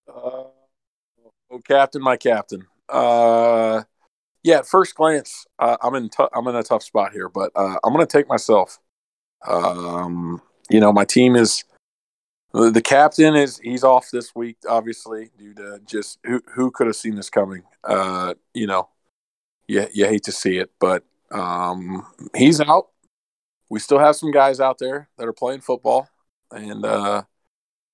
Uh, 0.09 0.45
oh, 1.51 1.61
captain, 1.67 2.03
my 2.03 2.17
captain. 2.17 2.67
Uh, 2.89 3.83
yeah, 4.43 4.59
at 4.59 4.67
first 4.67 4.95
glance, 4.95 5.47
uh, 5.59 5.77
I'm 5.83 5.95
in 5.95 6.09
t- 6.09 6.29
I'm 6.33 6.47
in 6.47 6.57
a 6.57 6.63
tough 6.63 6.83
spot 6.83 7.13
here, 7.13 7.29
but 7.29 7.51
uh, 7.55 7.79
I'm 7.85 7.93
going 7.93 8.07
to 8.07 8.13
take 8.13 8.29
myself. 8.29 8.79
Um, 9.47 10.43
you 10.71 10.81
know, 10.81 10.93
my 10.93 11.05
team 11.05 11.37
is 11.37 11.65
the 12.53 12.83
captain 12.83 13.35
is 13.35 13.59
he's 13.59 13.85
off 13.85 14.11
this 14.13 14.35
week, 14.35 14.59
obviously, 14.69 15.31
due 15.39 15.55
to 15.55 15.81
just 15.87 16.19
who 16.25 16.41
who 16.55 16.71
could 16.71 16.87
have 16.87 16.97
seen 16.97 17.17
this 17.17 17.31
coming. 17.31 17.63
Uh, 17.83 18.35
you 18.53 18.67
know, 18.67 18.89
you 19.67 19.87
you 19.93 20.07
hate 20.07 20.25
to 20.25 20.33
see 20.33 20.59
it, 20.59 20.71
but 20.79 21.05
um, 21.33 22.07
he's 22.37 22.61
out. 22.61 22.89
We 23.71 23.81
still 23.81 23.99
have 23.99 24.17
some 24.17 24.31
guys 24.31 24.61
out 24.61 24.79
there 24.79 25.09
that 25.17 25.27
are 25.27 25.33
playing 25.33 25.63
football, 25.63 26.09
and 26.51 26.85
uh, 26.85 27.23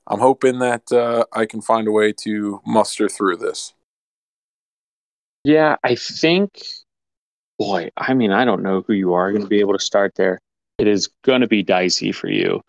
I'm 0.07 0.19
hoping 0.19 0.59
that 0.59 0.91
uh, 0.91 1.25
I 1.33 1.47
can 1.47 1.63
find 1.63 1.87
a 1.87 1.93
way 1.93 2.13
to 2.25 2.61
muster 2.67 3.09
through 3.09 3.37
this. 3.37 3.75
Yeah, 5.45 5.77
I 5.85 5.95
think, 5.95 6.63
boy, 7.59 7.91
I 7.97 8.15
mean, 8.15 8.33
I 8.33 8.45
don't 8.45 8.63
know 8.63 8.83
who 8.87 8.93
you 8.93 9.15
are 9.15 9.31
going 9.31 9.45
to 9.45 9.49
be 9.49 9.61
able 9.61 9.79
to 9.79 9.85
start 9.85 10.15
there. 10.17 10.41
It 10.79 10.89
is 10.89 11.09
going 11.23 11.43
to 11.43 11.49
be 11.49 11.63
dicey 11.63 12.13
for 12.13 12.29
you, 12.29 12.61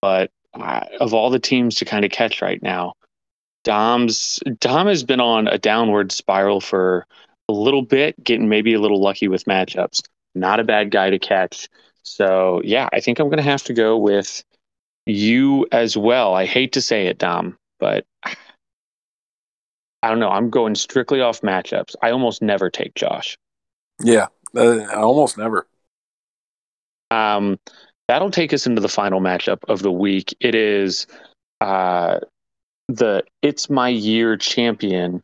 but 0.00 0.30
uh, 0.54 0.84
of 1.00 1.14
all 1.14 1.30
the 1.30 1.38
teams 1.38 1.76
to 1.76 1.84
kind 1.84 2.04
of 2.04 2.10
catch 2.10 2.42
right 2.42 2.62
now, 2.62 2.92
Dom's 3.64 4.40
Dom 4.60 4.86
has 4.86 5.02
been 5.02 5.20
on 5.20 5.48
a 5.48 5.58
downward 5.58 6.12
spiral 6.12 6.60
for 6.60 7.06
a 7.48 7.52
little 7.52 7.82
bit, 7.82 8.22
getting 8.22 8.48
maybe 8.48 8.74
a 8.74 8.80
little 8.80 9.00
lucky 9.00 9.28
with 9.28 9.44
matchups. 9.44 10.02
Not 10.34 10.60
a 10.60 10.64
bad 10.64 10.90
guy 10.90 11.10
to 11.10 11.18
catch. 11.18 11.68
So 12.02 12.60
yeah, 12.64 12.88
I 12.92 13.00
think 13.00 13.18
I'm 13.18 13.28
going 13.28 13.38
to 13.38 13.42
have 13.42 13.62
to 13.64 13.74
go 13.74 13.96
with 13.96 14.42
you 15.06 15.66
as 15.72 15.96
well. 15.96 16.34
I 16.34 16.46
hate 16.46 16.72
to 16.72 16.80
say 16.80 17.06
it, 17.06 17.18
Dom, 17.18 17.56
but 17.78 18.04
I 18.24 20.08
don't 20.08 20.18
know. 20.18 20.30
I'm 20.30 20.50
going 20.50 20.74
strictly 20.74 21.20
off 21.20 21.42
matchups. 21.42 21.94
I 22.02 22.10
almost 22.10 22.42
never 22.42 22.70
take 22.70 22.94
Josh. 22.94 23.36
Yeah, 24.02 24.26
uh, 24.56 24.86
almost 24.96 25.38
never. 25.38 25.66
Um, 27.12 27.60
that'll 28.08 28.30
take 28.30 28.52
us 28.52 28.66
into 28.66 28.80
the 28.80 28.88
final 28.88 29.20
matchup 29.20 29.58
of 29.68 29.82
the 29.82 29.92
week. 29.92 30.34
It 30.40 30.56
is 30.56 31.06
uh, 31.60 32.18
the 32.88 33.22
It's 33.42 33.70
My 33.70 33.88
Year 33.88 34.36
champion 34.36 35.22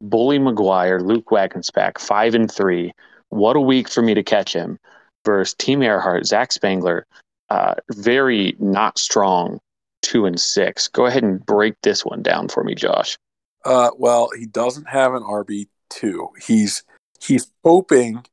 Bully 0.00 0.38
McGuire, 0.38 1.00
Luke 1.02 1.26
Wagensback, 1.26 1.98
five 1.98 2.34
and 2.34 2.50
three. 2.50 2.92
What 3.30 3.56
a 3.56 3.60
week 3.60 3.88
for 3.88 4.02
me 4.02 4.14
to 4.14 4.22
catch 4.22 4.52
him 4.52 4.78
versus 5.24 5.54
Team 5.54 5.82
Earhart, 5.82 6.26
Zach 6.26 6.52
Spangler, 6.52 7.06
uh, 7.50 7.74
very 7.92 8.56
not 8.58 8.98
strong, 8.98 9.60
two 10.02 10.26
and 10.26 10.40
six. 10.40 10.88
Go 10.88 11.06
ahead 11.06 11.24
and 11.24 11.44
break 11.44 11.74
this 11.82 12.04
one 12.04 12.22
down 12.22 12.48
for 12.48 12.64
me, 12.64 12.74
Josh. 12.74 13.18
Uh, 13.64 13.90
well, 13.98 14.30
he 14.38 14.46
doesn't 14.46 14.88
have 14.88 15.14
an 15.14 15.22
RB 15.22 15.68
two. 15.90 16.28
He's 16.46 16.84
he's 17.20 17.50
hoping 17.64 18.24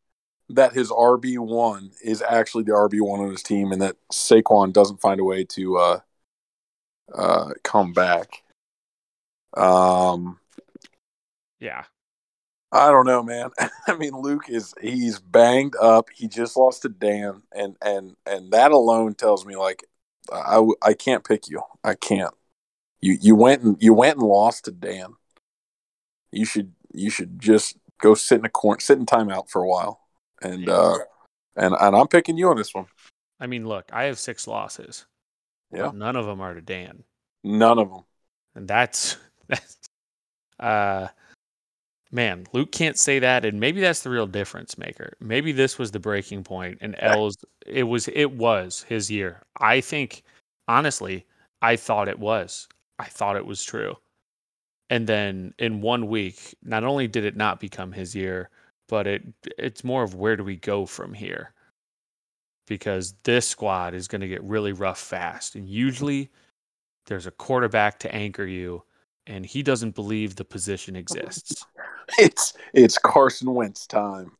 that 0.50 0.74
his 0.74 0.92
RB 0.92 1.40
one 1.40 1.92
is 2.04 2.22
actually 2.22 2.64
the 2.64 2.72
RB 2.72 3.02
one 3.02 3.20
on 3.20 3.32
his 3.32 3.44
team, 3.44 3.72
and 3.72 3.82
that 3.82 3.96
Saquon 4.12 4.72
doesn't 4.72 5.02
find 5.02 5.20
a 5.20 5.24
way 5.24 5.44
to 5.46 5.78
uh, 5.78 6.00
uh, 7.14 7.50
come 7.64 7.94
back. 7.94 8.44
Um, 9.56 10.40
yeah. 11.66 11.84
I 12.72 12.92
don't 12.92 13.06
know, 13.06 13.24
man. 13.24 13.50
I 13.88 13.96
mean, 13.96 14.14
Luke 14.14 14.50
is 14.50 14.74
he's 14.82 15.20
banged 15.20 15.76
up. 15.82 16.10
He 16.14 16.28
just 16.28 16.56
lost 16.56 16.84
to 16.84 16.90
Dan, 16.90 17.42
and 17.54 17.76
and 17.82 18.16
and 18.26 18.52
that 18.52 18.72
alone 18.72 19.16
tells 19.16 19.46
me 19.46 19.56
like 19.56 19.84
I 20.32 20.64
I 20.82 20.94
can't 20.94 21.24
pick 21.24 21.50
you. 21.50 21.62
I 21.84 21.96
can't. 21.96 22.34
You 23.02 23.18
you 23.20 23.36
went 23.36 23.64
and 23.64 23.78
you 23.82 23.94
went 23.94 24.18
and 24.18 24.28
lost 24.28 24.66
to 24.66 24.72
Dan. 24.72 25.14
You 26.32 26.46
should 26.46 26.74
you 26.94 27.10
should 27.10 27.40
just 27.40 27.78
go 28.02 28.14
sit 28.14 28.40
in 28.40 28.46
a 28.46 28.50
corner, 28.50 28.80
sit 28.80 28.98
in 28.98 29.06
timeout 29.06 29.50
for 29.50 29.64
a 29.64 29.68
while, 29.68 30.02
and 30.42 30.68
uh, 30.70 30.98
and 31.56 31.76
and 31.80 31.96
I'm 31.96 32.08
picking 32.08 32.38
you 32.38 32.50
on 32.50 32.58
this 32.58 32.74
one. 32.74 32.88
I 33.40 33.48
mean, 33.48 33.68
look, 33.68 33.86
I 33.92 34.04
have 34.06 34.20
six 34.20 34.48
losses. 34.48 35.06
Yeah, 35.72 35.92
none 35.94 36.16
of 36.16 36.26
them 36.26 36.42
are 36.42 36.54
to 36.54 36.62
Dan. 36.62 37.04
None 37.44 37.80
of 37.80 37.90
them, 37.90 38.04
and 38.54 38.68
that's 38.68 39.18
that's 39.48 39.78
uh 40.60 41.08
man, 42.12 42.46
Luke 42.54 42.72
can't 42.72 42.98
say 42.98 43.20
that, 43.20 43.46
and 43.46 43.60
maybe 43.60 43.82
that's 43.82 44.02
the 44.02 44.10
real 44.10 44.28
difference 44.28 44.78
maker. 44.78 45.14
Maybe 45.20 45.52
this 45.52 45.78
was 45.78 45.92
the 45.92 46.00
breaking 46.00 46.44
point, 46.44 46.78
and 46.82 46.96
L's 47.00 47.38
it 47.66 47.84
was 47.84 48.08
it 48.10 48.32
was 48.32 48.84
his 48.84 49.10
year. 49.12 49.44
I 49.60 49.82
think 49.82 50.24
honestly, 50.68 51.26
I 51.62 51.76
thought 51.76 52.08
it 52.08 52.20
was. 52.20 52.68
I 53.00 53.06
thought 53.06 53.36
it 53.36 53.46
was 53.46 53.64
true. 53.64 53.98
And 54.90 55.08
then 55.08 55.54
in 55.60 55.82
one 55.82 56.08
week, 56.08 56.56
not 56.64 56.84
only 56.84 57.08
did 57.08 57.26
it 57.26 57.36
not 57.36 57.60
become 57.60 57.92
his 57.92 58.16
year, 58.16 58.50
but 58.88 59.08
it 59.08 59.24
it's 59.58 59.84
more 59.84 60.04
of 60.04 60.16
where 60.16 60.36
do 60.38 60.44
we 60.44 60.58
go 60.58 60.86
from 60.86 61.14
here? 61.14 61.54
Because 62.68 63.14
this 63.24 63.48
squad 63.48 63.94
is 63.94 64.08
going 64.08 64.22
to 64.22 64.28
get 64.28 64.44
really 64.44 64.74
rough 64.74 65.00
fast, 65.00 65.56
and 65.56 65.68
usually 65.70 66.32
there's 67.08 67.28
a 67.28 67.32
quarterback 67.32 68.00
to 68.00 68.14
anchor 68.16 68.46
you, 68.46 68.84
and 69.28 69.46
he 69.46 69.64
doesn't 69.64 69.96
believe 69.96 70.36
the 70.36 70.46
position 70.46 70.96
exists. 70.96 71.66
it's 72.18 72.54
it's 72.74 72.98
Carson 72.98 73.54
Wentz 73.54 73.86
time. 73.88 74.32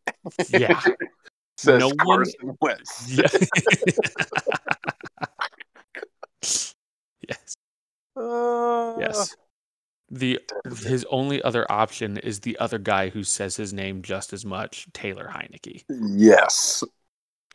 Yeah. 0.50 0.82
Says 1.58 1.80
no 1.80 1.92
Carson 1.92 2.48
one... 2.48 2.58
Wentz. 2.62 3.12
Yeah. 3.12 3.28
yes. 7.30 7.56
Uh... 8.16 8.96
Yes. 9.00 9.36
The 10.12 10.40
his 10.86 11.06
only 11.10 11.42
other 11.42 11.66
option 11.72 12.18
is 12.18 12.42
the 12.42 12.58
other 12.60 12.78
guy 12.78 13.10
who 13.10 13.24
says 13.24 13.56
his 13.56 13.74
name 13.74 14.04
just 14.04 14.34
as 14.34 14.46
much, 14.46 14.88
Taylor 14.94 15.32
Heinicke. 15.34 15.84
Yes. 15.90 16.84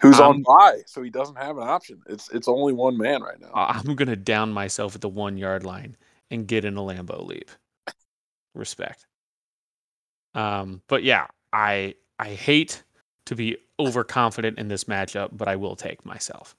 Who's 0.01 0.19
on 0.19 0.43
bye, 0.43 0.81
so 0.87 1.03
he 1.03 1.11
doesn't 1.11 1.37
have 1.37 1.59
an 1.59 1.69
option. 1.69 2.01
It's 2.09 2.29
it's 2.31 2.49
only 2.49 2.73
one 2.73 2.97
man 2.97 3.23
right 3.23 3.39
now. 3.39 3.51
I'm 3.55 3.95
gonna 3.95 4.17
down 4.17 4.53
myself 4.53 4.95
at 4.95 5.01
the 5.01 5.09
one 5.09 5.37
yard 5.37 5.63
line 5.65 5.97
and 6.31 6.47
get 6.47 6.65
in 6.65 6.77
a 6.77 6.81
Lambeau 6.81 7.27
leap. 7.27 7.51
Respect. 8.55 9.07
Um, 10.35 10.83
but 10.89 11.03
yeah, 11.03 11.27
I 11.53 11.95
I 12.19 12.31
hate 12.31 12.83
to 13.27 13.35
be 13.35 13.57
overconfident 13.79 14.59
in 14.59 14.69
this 14.69 14.85
matchup, 14.85 15.31
but 15.33 15.49
I 15.49 15.57
will 15.57 15.77
take 15.77 16.05
myself. 16.05 16.57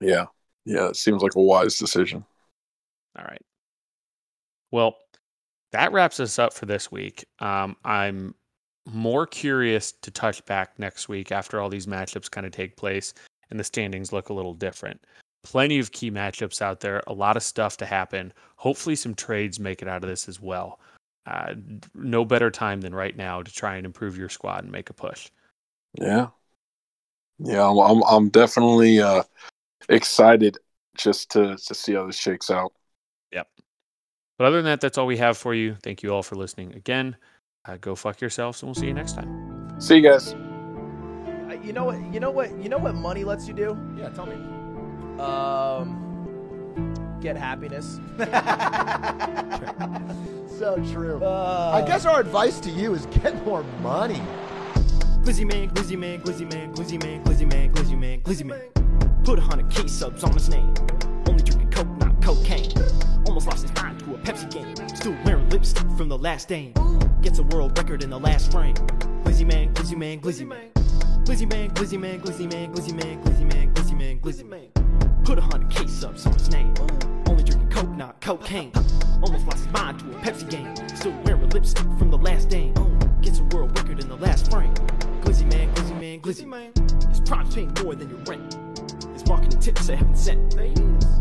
Yeah. 0.00 0.26
Yeah, 0.64 0.88
it 0.88 0.96
seems 0.96 1.22
like 1.22 1.34
a 1.34 1.42
wise 1.42 1.76
decision. 1.76 2.24
All 3.18 3.24
right. 3.24 3.42
Well, 4.70 4.96
that 5.72 5.92
wraps 5.92 6.20
us 6.20 6.38
up 6.38 6.52
for 6.52 6.66
this 6.66 6.92
week. 6.92 7.24
Um, 7.40 7.76
I'm 7.84 8.34
more 8.90 9.26
curious 9.26 9.92
to 9.92 10.10
touch 10.10 10.44
back 10.44 10.78
next 10.78 11.08
week 11.08 11.32
after 11.32 11.60
all 11.60 11.68
these 11.68 11.86
matchups 11.86 12.30
kind 12.30 12.46
of 12.46 12.52
take 12.52 12.76
place 12.76 13.14
and 13.50 13.58
the 13.58 13.64
standings 13.64 14.12
look 14.12 14.28
a 14.28 14.34
little 14.34 14.54
different. 14.54 15.04
Plenty 15.44 15.78
of 15.78 15.92
key 15.92 16.10
matchups 16.10 16.62
out 16.62 16.80
there, 16.80 17.02
a 17.06 17.12
lot 17.12 17.36
of 17.36 17.42
stuff 17.42 17.76
to 17.78 17.86
happen. 17.86 18.32
Hopefully, 18.56 18.94
some 18.94 19.14
trades 19.14 19.58
make 19.58 19.82
it 19.82 19.88
out 19.88 20.04
of 20.04 20.08
this 20.08 20.28
as 20.28 20.40
well 20.40 20.78
uh, 21.26 21.54
no 21.94 22.24
better 22.24 22.50
time 22.50 22.80
than 22.80 22.94
right 22.94 23.16
now 23.16 23.42
to 23.42 23.52
try 23.52 23.76
and 23.76 23.86
improve 23.86 24.16
your 24.16 24.28
squad 24.28 24.64
and 24.64 24.72
make 24.72 24.90
a 24.90 24.92
push. 24.92 25.30
Yeah, 25.94 26.28
yeah, 27.38 27.68
I'm 27.68 27.78
I'm, 27.78 28.02
I'm 28.04 28.28
definitely 28.28 29.00
uh, 29.00 29.22
excited 29.88 30.58
just 30.96 31.30
to 31.32 31.56
to 31.56 31.74
see 31.74 31.94
how 31.94 32.06
this 32.06 32.16
shakes 32.16 32.50
out. 32.50 32.72
Yep. 33.32 33.48
But 34.38 34.46
other 34.46 34.56
than 34.56 34.66
that, 34.66 34.80
that's 34.80 34.98
all 34.98 35.06
we 35.06 35.18
have 35.18 35.36
for 35.36 35.54
you. 35.54 35.76
Thank 35.82 36.02
you 36.02 36.12
all 36.12 36.22
for 36.22 36.36
listening 36.36 36.74
again. 36.74 37.16
Uh, 37.64 37.76
go 37.80 37.94
fuck 37.94 38.20
yourselves, 38.20 38.62
and 38.62 38.68
we'll 38.68 38.74
see 38.74 38.86
you 38.86 38.94
next 38.94 39.12
time. 39.12 39.80
See 39.80 39.96
you 39.96 40.02
guys. 40.02 40.32
Uh, 40.32 41.56
you 41.62 41.72
know 41.72 41.84
what? 41.84 42.12
You 42.12 42.18
know 42.18 42.30
what? 42.30 42.50
You 42.58 42.68
know 42.68 42.78
what 42.78 42.94
money 42.94 43.22
lets 43.22 43.46
you 43.46 43.54
do? 43.54 43.78
Yeah, 43.96 44.08
tell 44.08 44.26
me. 44.26 44.61
Um, 45.20 45.98
get 47.20 47.36
happiness. 47.36 48.00
so 50.58 50.76
true. 50.92 51.24
I 51.24 51.84
guess 51.86 52.04
our 52.06 52.20
advice 52.20 52.60
to 52.60 52.70
you 52.70 52.94
is 52.94 53.06
get 53.06 53.44
more 53.44 53.62
money. 53.82 54.22
Glizzy 55.22 55.46
man, 55.46 55.70
glizzy 55.70 55.96
man, 55.96 56.20
glizzy 56.20 56.52
man, 56.52 56.74
glizzy 56.74 57.00
man, 57.02 57.22
glizzy 57.24 57.50
man, 57.50 57.72
glizzy 57.72 57.98
man, 57.98 58.20
glizzy 58.22 58.44
man. 58.44 59.22
Put 59.22 59.38
a 59.38 59.42
hundred 59.42 59.70
K 59.70 59.86
subs 59.86 60.24
on 60.24 60.32
his 60.32 60.48
name. 60.48 60.74
Only 61.28 61.44
drinking 61.44 61.70
coke, 61.70 61.86
not 61.98 62.20
cocaine. 62.20 62.72
Almost 63.26 63.46
lost 63.46 63.62
his 63.62 63.74
mind 63.80 64.00
to 64.00 64.14
a 64.14 64.18
Pepsi 64.18 64.50
game. 64.50 64.88
Still 64.88 65.14
wearing 65.24 65.48
lipstick 65.50 65.88
from 65.96 66.08
the 66.08 66.18
last 66.18 66.48
dame. 66.48 66.74
Gets 67.22 67.38
a 67.38 67.44
world 67.44 67.78
record 67.78 68.02
in 68.02 68.10
the 68.10 68.18
last 68.18 68.50
frame. 68.50 68.74
Glizzy 69.24 69.46
man, 69.46 69.72
glizzy 69.74 69.96
man, 69.96 70.20
glizzy 70.20 70.44
man. 70.44 70.70
Glizzy 71.24 71.48
man, 71.48 71.70
glizzy 71.70 72.00
man, 72.00 72.20
glizzy 72.20 72.52
man, 72.52 72.74
glizzy 72.74 72.92
man, 72.92 73.22
glizzy 73.22 73.54
man, 73.54 73.72
glizzy 73.72 73.96
man, 73.96 74.18
glizzy 74.18 74.44
man. 74.44 74.71
Put 75.24 75.38
a 75.38 75.42
hundred 75.42 75.88
subs 75.88 76.26
on 76.26 76.32
his 76.32 76.50
name. 76.50 76.74
Only 77.26 77.44
drinking 77.44 77.70
coke, 77.70 77.88
not 77.90 78.20
cocaine. 78.20 78.72
Almost 79.22 79.46
lost 79.46 79.64
his 79.64 79.72
mind 79.72 80.00
to 80.00 80.10
a 80.10 80.14
Pepsi 80.20 80.50
game. 80.50 80.74
Still 80.96 81.14
wearing 81.24 81.48
lipstick 81.50 81.86
from 81.98 82.10
the 82.10 82.18
last 82.18 82.48
dame. 82.48 82.74
Gets 83.20 83.38
a 83.38 83.44
world 83.44 83.76
record 83.78 84.00
in 84.00 84.08
the 84.08 84.16
last 84.16 84.50
frame. 84.50 84.74
Glizzy 85.22 85.50
man, 85.52 85.72
glizzy 85.74 86.00
man, 86.00 86.20
glizzy 86.20 86.46
man. 86.46 86.72
His 87.08 87.20
prime's 87.20 87.54
paying 87.54 87.72
more 87.82 87.94
than 87.94 88.10
your 88.10 88.18
rent. 88.20 88.56
His 89.12 89.24
marketing 89.26 89.60
tips 89.60 89.86
say 89.86 89.96
heaven 89.96 90.16
sent. 90.16 90.54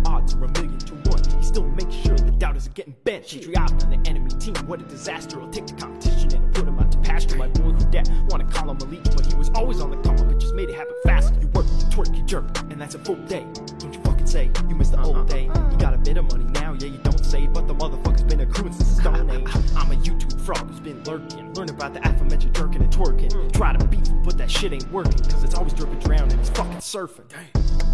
Odds 0.06 0.34
are 0.34 0.46
a 0.46 0.52
million 0.52 0.80
to 0.80 0.96
one. 1.10 1.24
He 1.38 1.44
still 1.44 1.68
makes 1.68 1.94
sure 1.94 2.18
the 2.18 2.32
doubters 2.32 2.68
are 2.68 2.72
getting 2.72 2.96
bent. 3.04 3.28
Patriotic 3.28 3.84
on 3.84 3.90
the 3.92 4.10
enemy 4.10 4.32
team, 4.40 4.56
what 4.68 4.82
a 4.82 4.86
disaster. 4.86 5.40
I'll 5.40 5.50
take 5.50 5.68
the 5.68 5.74
competition 5.74 6.34
and 6.34 6.54
put 6.54 6.68
him 6.68 6.80
out 6.92 7.04
to 7.04 7.10
pasture. 7.10 7.38
My 7.38 7.48
boy 7.48 7.72
who 7.72 7.92
dat 7.92 8.10
wanna 8.30 8.46
call 8.46 8.70
him 8.70 8.78
a 8.78 8.86
leech, 8.86 9.04
but 9.16 9.26
he 9.26 9.36
was 9.36 9.50
always 9.56 9.82
on 9.82 9.92
the 9.92 9.98
come 9.98 10.16
up, 10.18 10.28
but 10.28 10.40
just 10.40 10.54
made 10.56 10.70
it 10.70 10.76
happen 10.76 10.94
fast. 11.04 11.34
You 11.42 11.48
work, 11.48 11.66
you 11.66 11.86
twerk, 11.88 12.16
you 12.16 12.24
jerk, 12.24 12.46
and 12.70 12.80
that's 12.80 12.96
a 12.96 13.00
full 13.00 13.16
day. 13.28 13.46
Don't 13.80 13.94
you 13.94 14.02
fucking 14.02 14.28
say 14.28 14.50
you 14.68 14.76
missed 14.76 14.92
the 14.92 15.02
old 15.02 15.18
uh-uh. 15.18 15.26
day. 15.26 15.44
You 15.44 15.78
got 15.78 15.94
a 15.94 15.98
bit 15.98 16.18
of 16.18 16.26
money 16.26 16.46
now, 16.46 16.74
yeah, 16.74 16.88
you 16.88 17.00
don't 17.04 17.24
say, 17.26 17.48
but 17.48 17.68
the 17.68 17.76
motherfucker's 17.76 18.24
been 18.24 18.42
accruing 18.42 18.74
since 18.74 18.96
the 18.96 19.02
Stone 19.02 19.30
Age. 19.30 19.48
I'm 19.76 19.92
a 19.92 19.96
YouTube 19.96 20.40
frog 20.42 20.68
who's 20.70 20.80
been 20.80 21.04
lurking. 21.04 21.54
Learn 21.54 21.70
about 21.70 21.94
the 21.94 22.08
aforementioned 22.08 22.56
jerking 22.56 22.82
and 22.82 22.92
twerking. 22.92 23.52
Try 23.54 23.74
to 23.74 23.86
beat 23.86 24.12
but 24.24 24.38
that 24.38 24.52
shit 24.52 24.74
ain't 24.74 24.92
working, 24.92 25.18
cause 25.30 25.44
it's 25.44 25.56
always 25.56 25.74
dripping 25.74 26.00
drown 26.00 26.30
and 26.30 26.40
he's 26.40 26.50
fucking 26.50 26.78
surfing. 26.78 27.26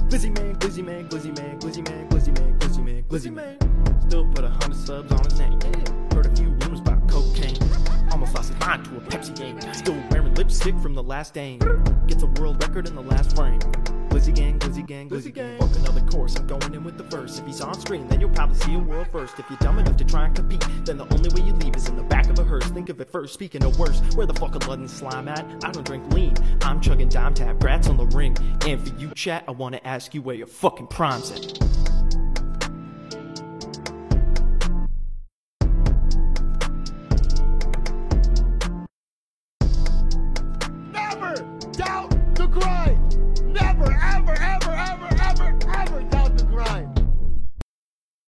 Glizzy 0.09 0.33
man, 0.37 0.55
glizzy 0.55 0.83
man, 0.83 1.07
glizzy 1.07 1.37
man, 1.37 1.59
glizzy 1.59 1.87
man, 1.87 2.09
glizzy 2.09 2.37
man, 2.37 2.59
glizzy 2.59 2.83
man, 2.83 3.03
glizzy 3.03 3.33
man. 3.33 4.01
Still 4.07 4.25
put 4.33 4.43
a 4.43 4.49
hundred 4.49 4.75
subs 4.75 5.11
on 5.11 5.23
his 5.23 5.39
name. 5.39 5.59
Heard 6.13 6.25
a 6.25 6.35
few 6.35 6.49
rumors 6.49 6.56
about 6.56 6.56
cocaine. 6.56 6.56
Almost 8.17 8.33
lost 8.33 8.49
his 8.49 8.59
mind 8.61 8.83
to 8.85 8.97
a 8.97 9.01
Pepsi 9.01 9.37
game. 9.37 9.73
Still 9.75 10.03
wearing 10.09 10.33
lipstick 10.33 10.75
from 10.79 10.95
the 10.95 11.03
last 11.03 11.35
game. 11.35 11.59
Gets 12.07 12.23
a 12.23 12.25
world 12.25 12.59
record 12.63 12.87
in 12.87 12.95
the 12.95 13.01
last 13.03 13.35
frame. 13.35 13.59
Glizzy 14.09 14.33
gang, 14.33 14.57
glizzy 14.57 14.83
gang, 14.83 15.07
glizzy 15.07 15.31
gang. 15.31 15.59
Fuck 15.59 15.75
another 15.75 16.01
course, 16.01 16.35
I'm 16.35 16.47
going 16.47 16.73
in 16.73 16.83
with 16.83 16.97
the 16.97 17.03
verse. 17.03 17.37
If 17.37 17.45
he's 17.45 17.61
on 17.61 17.79
screen, 17.79 18.07
then 18.07 18.19
you'll 18.19 18.31
probably 18.31 18.55
see 18.55 18.73
a 18.73 18.79
world 18.79 19.05
first. 19.11 19.37
If 19.37 19.47
you're 19.51 19.59
dumb 19.59 19.77
enough 19.77 19.97
to 19.97 20.03
try 20.03 20.25
and 20.25 20.35
compete, 20.35 20.65
then 20.83 20.97
the 20.97 21.05
only 21.13 21.29
way 21.29 21.45
you 21.45 21.53
leave 21.53 21.75
is 21.75 21.89
in 21.89 21.95
the 21.95 22.01
back 22.01 22.27
of 22.27 22.39
a 22.39 22.43
hearse. 22.43 22.65
Think 22.69 22.89
of 22.89 22.99
it 23.01 23.11
first, 23.11 23.35
speaking 23.35 23.63
of 23.63 23.77
worse, 23.77 24.01
where 24.15 24.25
the 24.25 24.33
fuck 24.33 24.59
blood 24.61 24.79
and 24.79 24.89
slime 24.89 25.27
at? 25.27 25.45
I 25.63 25.71
don't 25.71 25.85
drink 25.85 26.11
lean, 26.11 26.33
I'm 26.63 26.81
chugging 26.81 27.09
dime 27.09 27.35
tap, 27.35 27.57
grats 27.57 27.87
on 27.87 27.97
the 27.97 28.07
ring. 28.07 28.35
And 28.65 28.81
for 28.81 28.99
you, 28.99 29.11
chat, 29.11 29.43
I 29.47 29.51
wanna 29.51 29.79
ask 29.83 30.15
you 30.15 30.23
where 30.23 30.35
your 30.35 30.47
fucking 30.47 30.87
prime's 30.87 31.29
at. 31.29 31.96